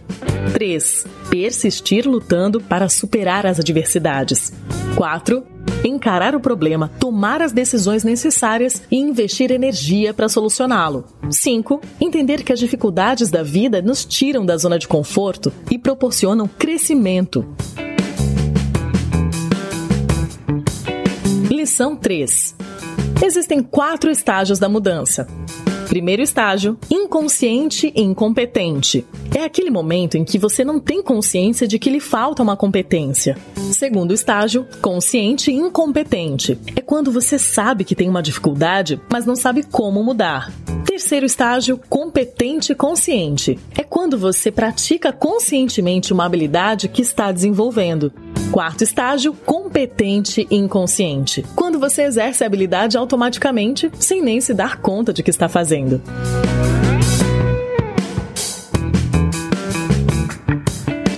[0.53, 1.05] 3.
[1.29, 4.53] Persistir lutando para superar as adversidades.
[4.95, 5.43] 4
[5.83, 11.03] encarar o problema, tomar as decisões necessárias e investir energia para solucioná-lo.
[11.29, 11.81] 5.
[11.99, 17.45] Entender que as dificuldades da vida nos tiram da zona de conforto e proporcionam crescimento.
[21.63, 22.57] Lição 3.
[23.23, 25.25] Existem quatro estágios da mudança.
[25.93, 29.05] Primeiro estágio, inconsciente e incompetente.
[29.31, 33.37] É aquele momento em que você não tem consciência de que lhe falta uma competência.
[33.71, 36.57] Segundo estágio, consciente e incompetente.
[36.75, 40.51] É quando você sabe que tem uma dificuldade, mas não sabe como mudar.
[40.83, 43.59] Terceiro estágio, competente e consciente.
[43.77, 48.11] É quando você pratica conscientemente uma habilidade que está desenvolvendo.
[48.51, 51.43] Quarto estágio, competente e inconsciente.
[51.55, 55.82] Quando você exerce a habilidade automaticamente, sem nem se dar conta de que está fazendo.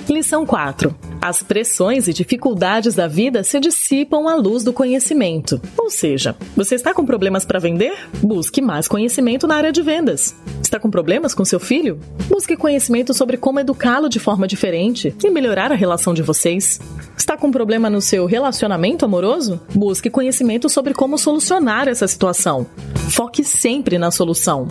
[0.10, 0.95] Lição 4.
[1.26, 5.60] As pressões e dificuldades da vida se dissipam à luz do conhecimento.
[5.76, 7.98] Ou seja, você está com problemas para vender?
[8.22, 10.36] Busque mais conhecimento na área de vendas.
[10.62, 12.00] Está com problemas com seu filho?
[12.30, 16.80] Busque conhecimento sobre como educá-lo de forma diferente e melhorar a relação de vocês.
[17.18, 19.60] Está com problema no seu relacionamento amoroso?
[19.74, 22.68] Busque conhecimento sobre como solucionar essa situação.
[23.10, 24.68] Foque sempre na solução.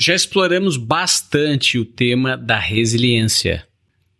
[0.00, 3.66] Já exploramos bastante o tema da resiliência.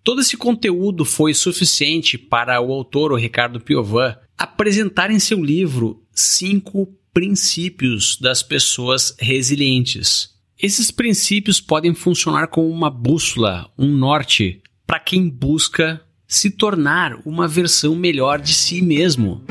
[0.03, 6.03] Todo esse conteúdo foi suficiente para o autor, o Ricardo Piovan, apresentar em seu livro
[6.13, 10.31] cinco princípios das pessoas resilientes.
[10.61, 17.47] Esses princípios podem funcionar como uma bússola, um norte, para quem busca se tornar uma
[17.47, 19.45] versão melhor de si mesmo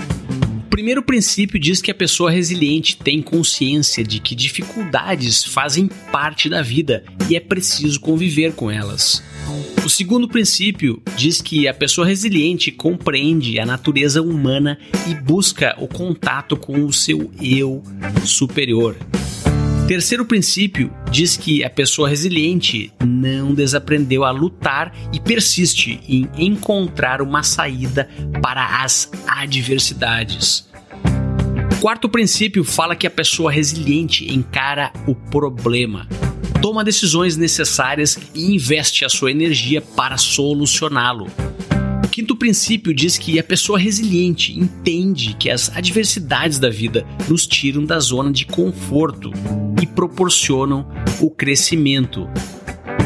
[0.68, 6.62] primeiro princípio diz que a pessoa resiliente tem consciência de que dificuldades fazem parte da
[6.62, 9.24] vida e é preciso conviver com elas.
[9.86, 14.78] O segundo princípio diz que a pessoa resiliente compreende a natureza humana
[15.10, 17.82] e busca o contato com o seu eu
[18.26, 18.96] superior.
[19.88, 27.22] Terceiro princípio diz que a pessoa resiliente não desaprendeu a lutar e persiste em encontrar
[27.22, 28.10] uma saída
[28.42, 30.68] para as adversidades.
[31.80, 36.06] Quarto princípio fala que a pessoa resiliente encara o problema,
[36.62, 41.28] toma decisões necessárias e investe a sua energia para solucioná-lo.
[42.18, 47.86] Quinto princípio diz que a pessoa resiliente entende que as adversidades da vida nos tiram
[47.86, 49.32] da zona de conforto
[49.80, 50.90] e proporcionam
[51.22, 52.28] o crescimento.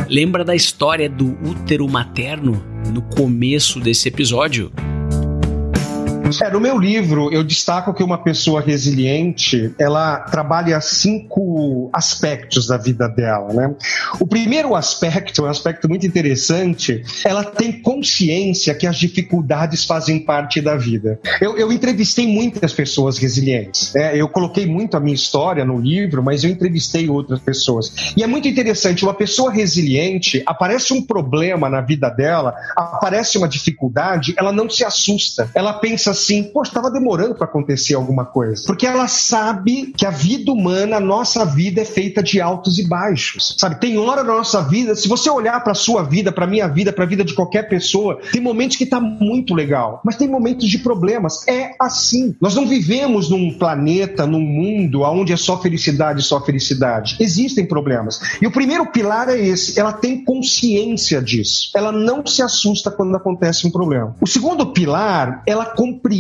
[0.08, 4.72] Lembra da história do útero materno no começo desse episódio?
[6.42, 12.78] É, no meu livro, eu destaco que uma pessoa resiliente, ela trabalha cinco aspectos da
[12.78, 13.76] vida dela, né?
[14.20, 20.62] O primeiro aspecto, um aspecto muito interessante, ela tem consciência que as dificuldades fazem parte
[20.62, 21.20] da vida.
[21.40, 24.16] Eu, eu entrevistei muitas pessoas resilientes, né?
[24.16, 28.14] Eu coloquei muito a minha história no livro, mas eu entrevistei outras pessoas.
[28.16, 33.48] E é muito interessante, uma pessoa resiliente, aparece um problema na vida dela, aparece uma
[33.48, 35.50] dificuldade, ela não se assusta.
[35.54, 38.64] Ela pensa assim, poxa, estava demorando para acontecer alguma coisa.
[38.66, 42.88] Porque ela sabe que a vida humana, a nossa vida é feita de altos e
[42.88, 43.56] baixos.
[43.58, 46.94] Sabe, tem hora na nossa vida, se você olhar para sua vida, para minha vida,
[46.94, 50.70] para a vida de qualquer pessoa, tem momentos que tá muito legal, mas tem momentos
[50.70, 51.48] de problemas.
[51.48, 52.36] É assim.
[52.40, 57.18] Nós não vivemos num planeta, num mundo onde é só felicidade, só felicidade.
[57.20, 58.20] Existem problemas.
[58.42, 61.72] E o primeiro pilar é esse, ela tem consciência disso.
[61.76, 64.16] Ela não se assusta quando acontece um problema.
[64.22, 66.11] O segundo pilar, ela compreende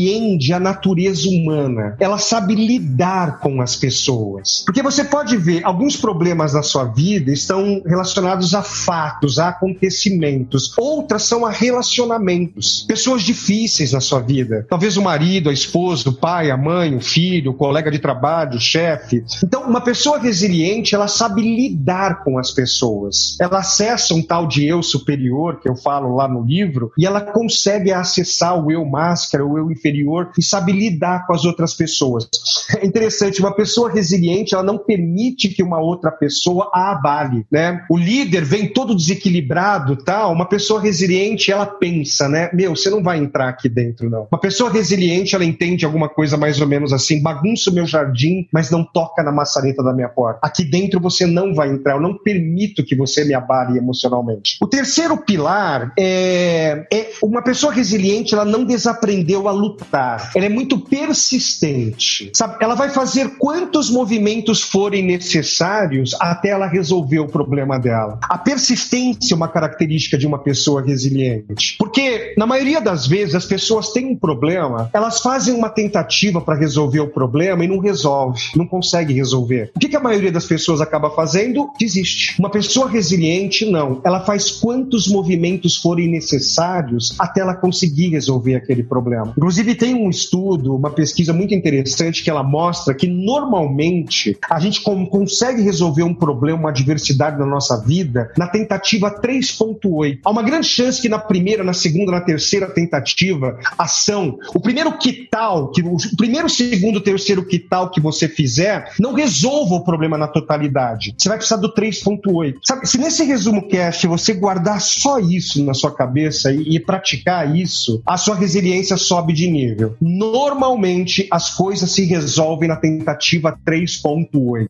[0.53, 1.95] a natureza humana.
[1.99, 4.63] Ela sabe lidar com as pessoas.
[4.65, 10.73] Porque você pode ver, alguns problemas da sua vida estão relacionados a fatos, a acontecimentos.
[10.77, 12.85] Outras são a relacionamentos.
[12.87, 14.65] Pessoas difíceis na sua vida.
[14.69, 18.57] Talvez o marido, a esposa, o pai, a mãe, o filho, o colega de trabalho,
[18.57, 19.23] o chefe.
[19.43, 23.37] Então, uma pessoa resiliente, ela sabe lidar com as pessoas.
[23.39, 27.21] Ela acessa um tal de eu superior, que eu falo lá no livro, e ela
[27.21, 32.29] consegue acessar o eu máscara, o eu inferior, e sabe lidar com as outras pessoas.
[32.77, 37.84] É interessante, uma pessoa resiliente, ela não permite que uma outra pessoa a abale, né?
[37.89, 42.49] O líder vem todo desequilibrado, tal, uma pessoa resiliente, ela pensa, né?
[42.53, 44.27] Meu, você não vai entrar aqui dentro, não.
[44.32, 48.47] Uma pessoa resiliente, ela entende alguma coisa mais ou menos assim, bagunça o meu jardim,
[48.51, 50.39] mas não toca na maçaneta da minha porta.
[50.41, 54.57] Aqui dentro você não vai entrar, eu não permito que você me abale emocionalmente.
[54.61, 60.32] O terceiro pilar é, é uma pessoa resiliente, ela não desaprendeu a lutar.
[60.36, 62.32] Ela é muito persistente.
[62.34, 62.57] Sabe?
[62.59, 68.20] Ela vai fazer quantos movimentos forem necessários até ela resolver o problema dela.
[68.24, 71.76] A persistência é uma característica de uma pessoa resiliente.
[71.78, 76.57] Porque, na maioria das vezes, as pessoas têm um problema, elas fazem uma tentativa para
[76.57, 79.72] resolver o problema e não resolve, não consegue resolver.
[79.76, 81.70] O que, que a maioria das pessoas acaba fazendo?
[81.80, 82.39] Desiste.
[82.39, 84.01] Uma pessoa resiliente, não.
[84.03, 89.34] Ela faz quantos movimentos forem necessários até ela conseguir resolver aquele problema.
[89.52, 94.80] Inclusive, tem um estudo, uma pesquisa muito interessante que ela mostra que normalmente a gente
[94.80, 100.20] consegue resolver um problema, uma adversidade na nossa vida na tentativa 3.8.
[100.24, 104.97] Há uma grande chance que na primeira, na segunda, na terceira tentativa, ação, o primeiro
[104.97, 109.84] que tal, que o primeiro, segundo, terceiro que tal que você fizer, não resolva o
[109.84, 111.14] problema na totalidade.
[111.18, 112.56] Você vai precisar do 3.8.
[112.64, 117.54] Sabe, se nesse resumo cast você guardar só isso na sua cabeça e, e praticar
[117.54, 119.95] isso, a sua resiliência sobe de nível.
[120.01, 124.69] Normalmente as coisas se resolvem na tentativa 3.8.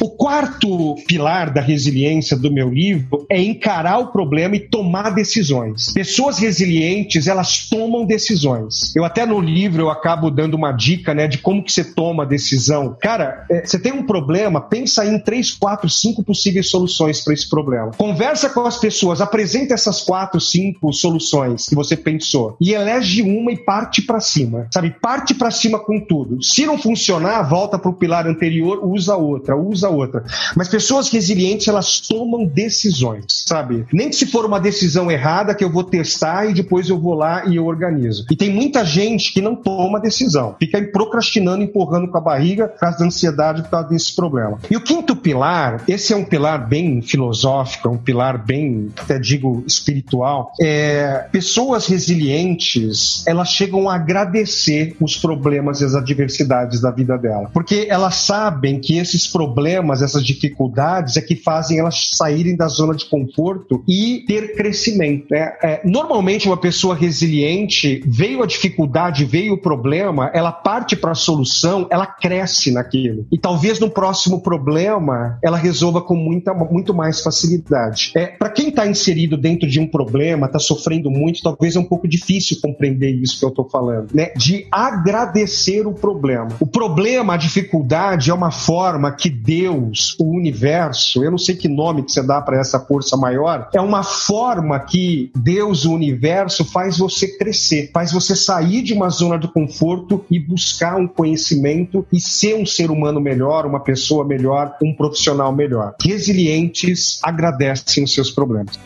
[0.00, 5.92] O quarto pilar da resiliência do meu livro é encarar o problema e tomar decisões.
[5.92, 8.94] Pessoas resilientes, elas tomam decisões.
[8.96, 12.24] Eu até no livro eu acabo dando uma dica, né, de como que você toma
[12.24, 12.96] a decisão.
[13.00, 17.48] Cara, é, você tem um problema, pensa em três, quatro, cinco possíveis soluções para esse
[17.48, 17.92] problema.
[17.96, 23.52] Conversa com as pessoas, apresenta essas quatro, cinco soluções que você pensou e elege uma
[23.52, 24.66] e parte para cima.
[24.72, 24.90] Sabe?
[25.00, 26.42] Parte para cima com tudo.
[26.42, 30.24] Se não funcionar, volta para o pilar anterior, usa outra, usa outra.
[30.56, 33.86] Mas pessoas resilientes, elas tomam decisões, sabe?
[33.92, 37.14] Nem que se for uma decisão errada que eu vou testar e depois eu vou
[37.14, 38.26] lá e eu organizo.
[38.30, 42.78] E tem muita gente que não toma decisão, fica procrastinando, empurrando com a barriga por
[42.78, 44.58] causa da ansiedade, por causa desse problema.
[44.70, 49.18] E o quinto pilar, esse é um pilar bem filosófico, é um pilar bem, até
[49.18, 50.52] digo, espiritual.
[50.60, 57.50] É, pessoas resilientes, elas chegam a agradecer os problemas e as adversidades da vida dela,
[57.52, 62.68] porque elas sabem que esses problemas problemas, essas dificuldades é que fazem elas saírem da
[62.68, 65.26] zona de conforto e ter crescimento.
[65.30, 65.52] Né?
[65.62, 71.14] É, normalmente, uma pessoa resiliente, veio a dificuldade, veio o problema, ela parte para a
[71.14, 73.26] solução, ela cresce naquilo.
[73.32, 78.12] E talvez no próximo problema ela resolva com muita, muito mais facilidade.
[78.14, 81.84] É, para quem está inserido dentro de um problema, está sofrendo muito, talvez é um
[81.84, 84.30] pouco difícil compreender isso que eu estou falando, né?
[84.36, 86.48] De agradecer o problema.
[86.60, 91.56] O problema, a dificuldade é uma forma que Deus Deus, o universo, eu não sei
[91.56, 95.94] que nome que você dá para essa força maior, é uma forma que Deus, o
[95.94, 101.08] universo, faz você crescer, faz você sair de uma zona de conforto e buscar um
[101.08, 105.94] conhecimento e ser um ser humano melhor, uma pessoa melhor, um profissional melhor.
[106.02, 108.78] Resilientes agradecem os seus problemas.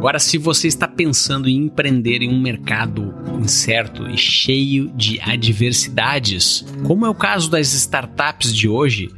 [0.00, 6.64] Agora, se você está pensando em empreender em um mercado incerto e cheio de adversidades,
[6.86, 9.10] como é o caso das startups de hoje,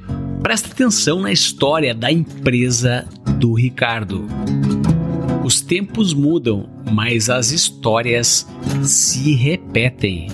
[0.43, 3.07] preste atenção na história da empresa
[3.39, 4.27] do Ricardo.
[5.45, 8.45] Os tempos mudam, mas as histórias
[8.83, 10.27] se repetem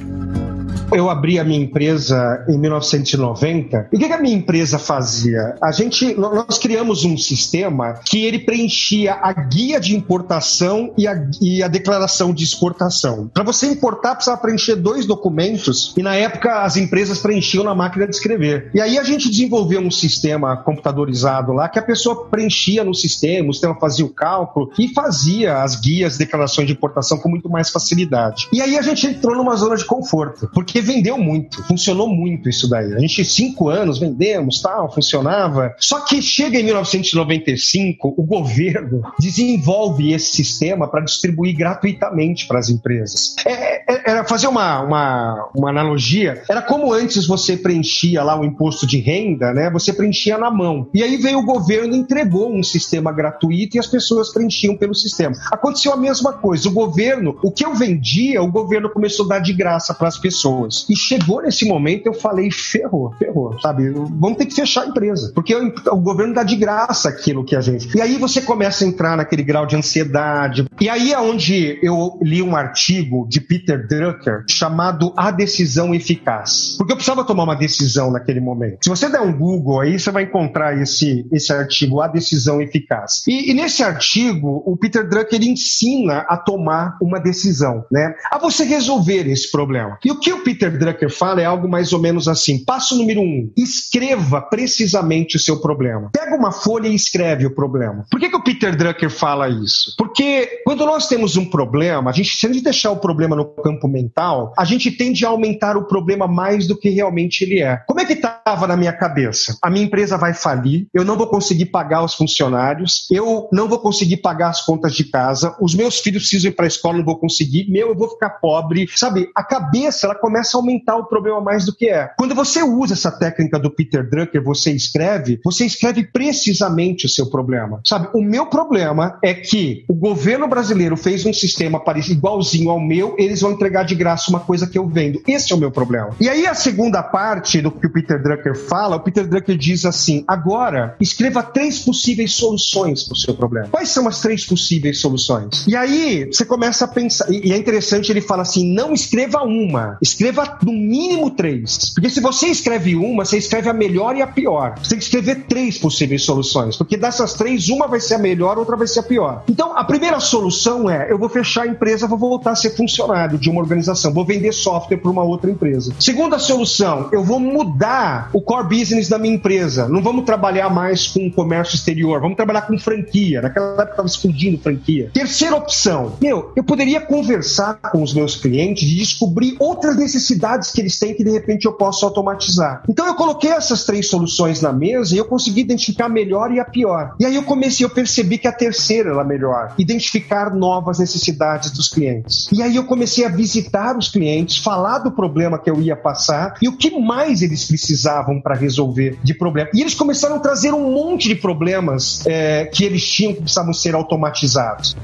[0.93, 3.89] eu abri a minha empresa em 1990.
[3.93, 5.55] E o que, a minha empresa fazia?
[5.63, 11.15] A gente, nós criamos um sistema que ele preenchia a guia de importação e a,
[11.41, 13.31] e a declaração de exportação.
[13.33, 18.07] Para você importar, precisava preencher dois documentos e na época as empresas preenchiam na máquina
[18.07, 18.71] de escrever.
[18.75, 23.51] E aí a gente desenvolveu um sistema computadorizado lá que a pessoa preenchia no sistema,
[23.51, 27.71] o sistema fazia o cálculo e fazia as guias, declarações de importação com muito mais
[27.71, 28.49] facilidade.
[28.53, 32.49] E aí a gente entrou numa zona de conforto, porque porque vendeu muito, funcionou muito
[32.49, 32.95] isso daí.
[32.95, 35.75] A gente, cinco anos, vendemos, tal, funcionava.
[35.79, 42.69] Só que chega em 1995, o governo desenvolve esse sistema para distribuir gratuitamente para as
[42.69, 43.35] empresas.
[43.45, 48.45] É, é, era fazer uma, uma, uma analogia, era como antes você preenchia lá o
[48.45, 49.71] imposto de renda, né?
[49.71, 50.89] Você preenchia na mão.
[50.95, 54.95] E aí veio o governo e entregou um sistema gratuito e as pessoas preenchiam pelo
[54.95, 55.35] sistema.
[55.51, 56.69] Aconteceu a mesma coisa.
[56.69, 60.19] O governo, o que eu vendia, o governo começou a dar de graça para as
[60.19, 63.91] pessoas E chegou nesse momento, eu falei, ferrou, ferrou, sabe?
[63.91, 67.57] Vamos ter que fechar a empresa, porque o, o governo dá de graça aquilo que
[67.57, 67.97] a gente.
[67.97, 70.67] E aí você começa a entrar naquele grau de ansiedade.
[70.81, 76.75] E aí é onde eu li um artigo de Peter Drucker chamado A Decisão Eficaz.
[76.77, 78.79] Porque eu precisava tomar uma decisão naquele momento.
[78.83, 83.23] Se você der um Google aí, você vai encontrar esse, esse artigo, A Decisão Eficaz.
[83.27, 88.15] E, e nesse artigo, o Peter Drucker ensina a tomar uma decisão, né?
[88.31, 89.99] A você resolver esse problema.
[90.05, 93.21] E o que o Peter Drucker fala é algo mais ou menos assim: passo número
[93.21, 96.11] um, escreva precisamente o seu problema.
[96.13, 98.05] Pega uma folha e escreve o problema.
[98.11, 99.95] Por que, que o Peter Drucker fala isso?
[99.97, 103.45] Porque quando nós temos um problema, a gente, se a gente deixar o problema no
[103.45, 107.79] campo mental, a gente tende a aumentar o problema mais do que realmente ele é.
[107.87, 109.57] Como é que estava na minha cabeça?
[109.63, 113.79] A minha empresa vai falir, eu não vou conseguir pagar os funcionários, eu não vou
[113.79, 117.05] conseguir pagar as contas de casa, os meus filhos precisam ir para a escola, não
[117.05, 118.89] vou conseguir, meu, eu vou ficar pobre.
[118.95, 122.11] Sabe, a cabeça, ela começa começa a aumentar o problema mais do que é.
[122.17, 127.27] Quando você usa essa técnica do Peter Drucker, você escreve, você escreve precisamente o seu
[127.27, 127.81] problema.
[127.85, 132.81] Sabe, o meu problema é que o governo brasileiro fez um sistema parecido, igualzinho ao
[132.81, 135.21] meu, eles vão entregar de graça uma coisa que eu vendo.
[135.27, 136.11] Esse é o meu problema.
[136.21, 139.85] E aí a segunda parte do que o Peter Drucker fala, o Peter Drucker diz
[139.85, 143.69] assim: agora escreva três possíveis soluções para o seu problema.
[143.69, 145.67] Quais são as três possíveis soluções?
[145.67, 149.99] E aí você começa a pensar, e é interessante, ele fala assim: não escreva uma,
[150.01, 151.93] escreva escreva no mínimo três.
[151.95, 154.75] Porque se você escreve uma, você escreve a melhor e a pior.
[154.79, 156.77] Você tem que escrever três possíveis soluções.
[156.77, 159.45] Porque dessas três, uma vai ser a melhor, outra vai ser a pior.
[159.49, 163.39] Então, a primeira solução é: eu vou fechar a empresa, vou voltar a ser funcionário
[163.39, 165.95] de uma organização, vou vender software para uma outra empresa.
[165.99, 169.89] Segunda solução, eu vou mudar o core business da minha empresa.
[169.89, 173.43] Não vamos trabalhar mais com comércio exterior, vamos trabalhar com franquia.
[173.43, 175.11] Naquela época estava explodindo franquia.
[175.13, 180.73] Terceira opção, meu, eu poderia conversar com os meus clientes e descobrir outras necessidades necessidades
[180.73, 182.83] que eles têm que de repente eu posso automatizar.
[182.89, 186.59] Então eu coloquei essas três soluções na mesa e eu consegui identificar a melhor e
[186.59, 187.15] a pior.
[187.19, 191.89] E aí eu comecei, eu percebi que a terceira era melhor, identificar novas necessidades dos
[191.89, 192.49] clientes.
[192.53, 196.55] E aí eu comecei a visitar os clientes, falar do problema que eu ia passar
[196.61, 199.71] e o que mais eles precisavam para resolver de problema.
[199.73, 203.73] E eles começaram a trazer um monte de problemas é, que eles tinham que precisavam
[203.73, 204.97] ser automatizados.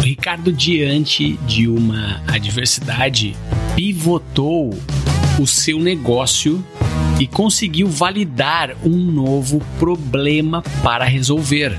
[0.00, 3.36] Ricardo, diante de uma adversidade,
[3.76, 4.70] pivotou
[5.38, 6.64] o seu negócio
[7.20, 11.78] e conseguiu validar um novo problema para resolver.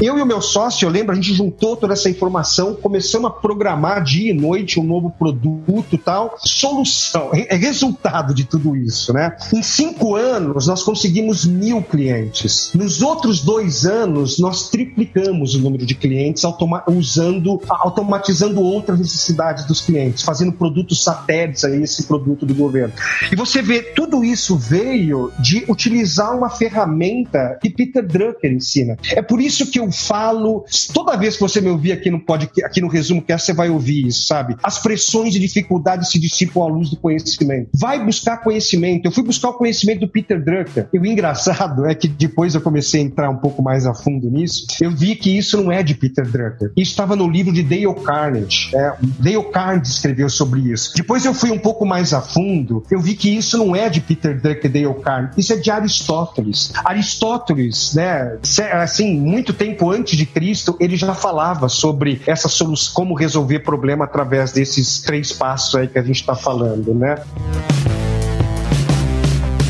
[0.00, 3.34] Eu e o meu sócio, eu lembro, a gente juntou toda essa informação, começamos a
[3.34, 6.36] programar dia e noite um novo produto tal.
[6.38, 9.36] Solução, é resultado de tudo isso, né?
[9.52, 12.70] Em cinco anos, nós conseguimos mil clientes.
[12.74, 16.44] Nos outros dois anos, nós triplicamos o número de clientes
[16.88, 22.94] usando, automatizando outras necessidades dos clientes, fazendo produtos satélites a esse produto do governo.
[23.30, 28.96] E você vê, tudo isso veio de utilizar uma ferramenta que Peter Drucker ensina.
[29.10, 30.64] É por isso que eu falo.
[30.92, 33.70] Toda vez que você me ouvir aqui no podcast, aqui no resumo que você vai
[33.70, 34.56] ouvir isso, sabe?
[34.62, 37.70] As pressões e dificuldades se dissipam à luz do conhecimento.
[37.74, 39.06] Vai buscar conhecimento.
[39.06, 40.88] Eu fui buscar o conhecimento do Peter Drucker.
[40.92, 44.30] E o engraçado é que depois eu comecei a entrar um pouco mais a fundo
[44.30, 44.66] nisso.
[44.80, 46.72] Eu vi que isso não é de Peter Drucker.
[46.76, 48.74] Isso estava no livro de Dale Carnegie.
[48.74, 50.92] É, Dale Carnegie escreveu sobre isso.
[50.94, 52.84] Depois eu fui um pouco mais a fundo.
[52.90, 55.40] Eu vi que isso não é de Peter Drucker e Dale Carnegie.
[55.40, 56.72] Isso é de Aristóteles.
[56.84, 58.38] Aristóteles, né?
[58.72, 63.60] Assim, muito tempo tempo antes de Cristo, ele já falava sobre essa solução, como resolver
[63.60, 67.18] problema através desses três passos aí que a gente está falando, né?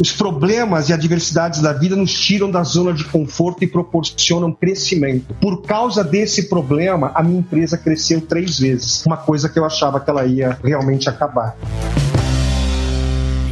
[0.00, 5.34] Os problemas e adversidades da vida nos tiram da zona de conforto e proporcionam crescimento.
[5.34, 9.04] Por causa desse problema, a minha empresa cresceu três vezes.
[9.04, 11.54] Uma coisa que eu achava que ela ia realmente acabar.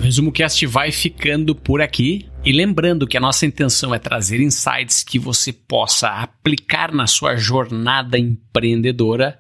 [0.09, 2.27] Resumo Cast vai ficando por aqui.
[2.43, 7.37] E lembrando que a nossa intenção é trazer insights que você possa aplicar na sua
[7.37, 9.39] jornada empreendedora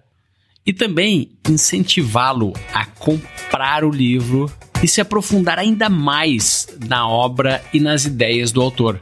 [0.66, 4.53] e também incentivá-lo a comprar o livro
[4.83, 9.01] e se aprofundar ainda mais na obra e nas ideias do autor.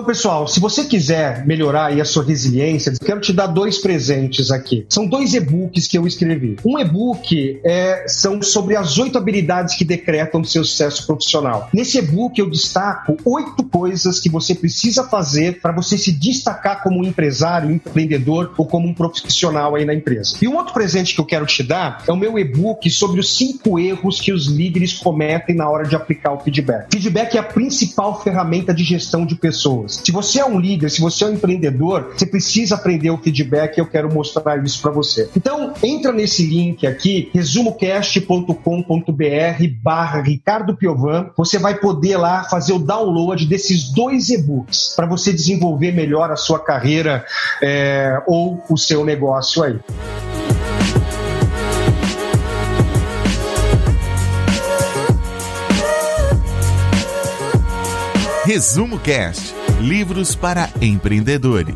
[0.00, 4.50] Então, pessoal, se você quiser melhorar aí a sua resiliência, quero te dar dois presentes
[4.50, 4.86] aqui.
[4.88, 6.56] São dois e-books que eu escrevi.
[6.64, 11.68] Um e-book é, são sobre as oito habilidades que decretam o seu sucesso profissional.
[11.74, 17.04] Nesse e-book eu destaco oito coisas que você precisa fazer para você se destacar como
[17.04, 20.38] empresário, empreendedor ou como um profissional aí na empresa.
[20.40, 23.36] E um outro presente que eu quero te dar é o meu e-book sobre os
[23.36, 26.86] cinco erros que os líderes cometem na hora de aplicar o feedback.
[26.90, 31.00] Feedback é a principal ferramenta de gestão de pessoas Se você é um líder, se
[31.00, 34.92] você é um empreendedor, você precisa aprender o feedback e eu quero mostrar isso para
[34.92, 35.28] você.
[35.36, 38.54] Então, entra nesse link aqui, resumocast.com.br
[39.82, 41.30] barra Ricardo Piovan.
[41.36, 46.36] Você vai poder lá fazer o download desses dois e-books para você desenvolver melhor a
[46.36, 47.24] sua carreira
[47.60, 49.76] é, ou o seu negócio aí.
[58.44, 61.74] Resumo Cast Livros para empreendedores.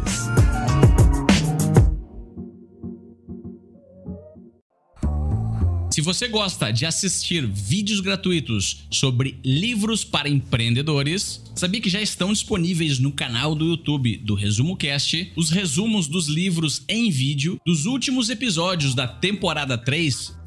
[5.91, 12.31] Se você gosta de assistir vídeos gratuitos sobre livros para empreendedores, sabia que já estão
[12.31, 17.87] disponíveis no canal do YouTube do Resumo Cast os resumos dos livros em vídeo dos
[17.87, 20.44] últimos episódios da temporada 3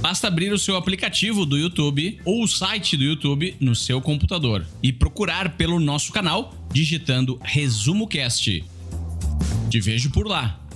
[0.00, 4.64] Basta abrir o seu aplicativo do YouTube ou o site do YouTube no seu computador
[4.82, 8.64] e procurar pelo nosso canal digitando Resumo Cast.
[9.68, 10.67] Te vejo por lá.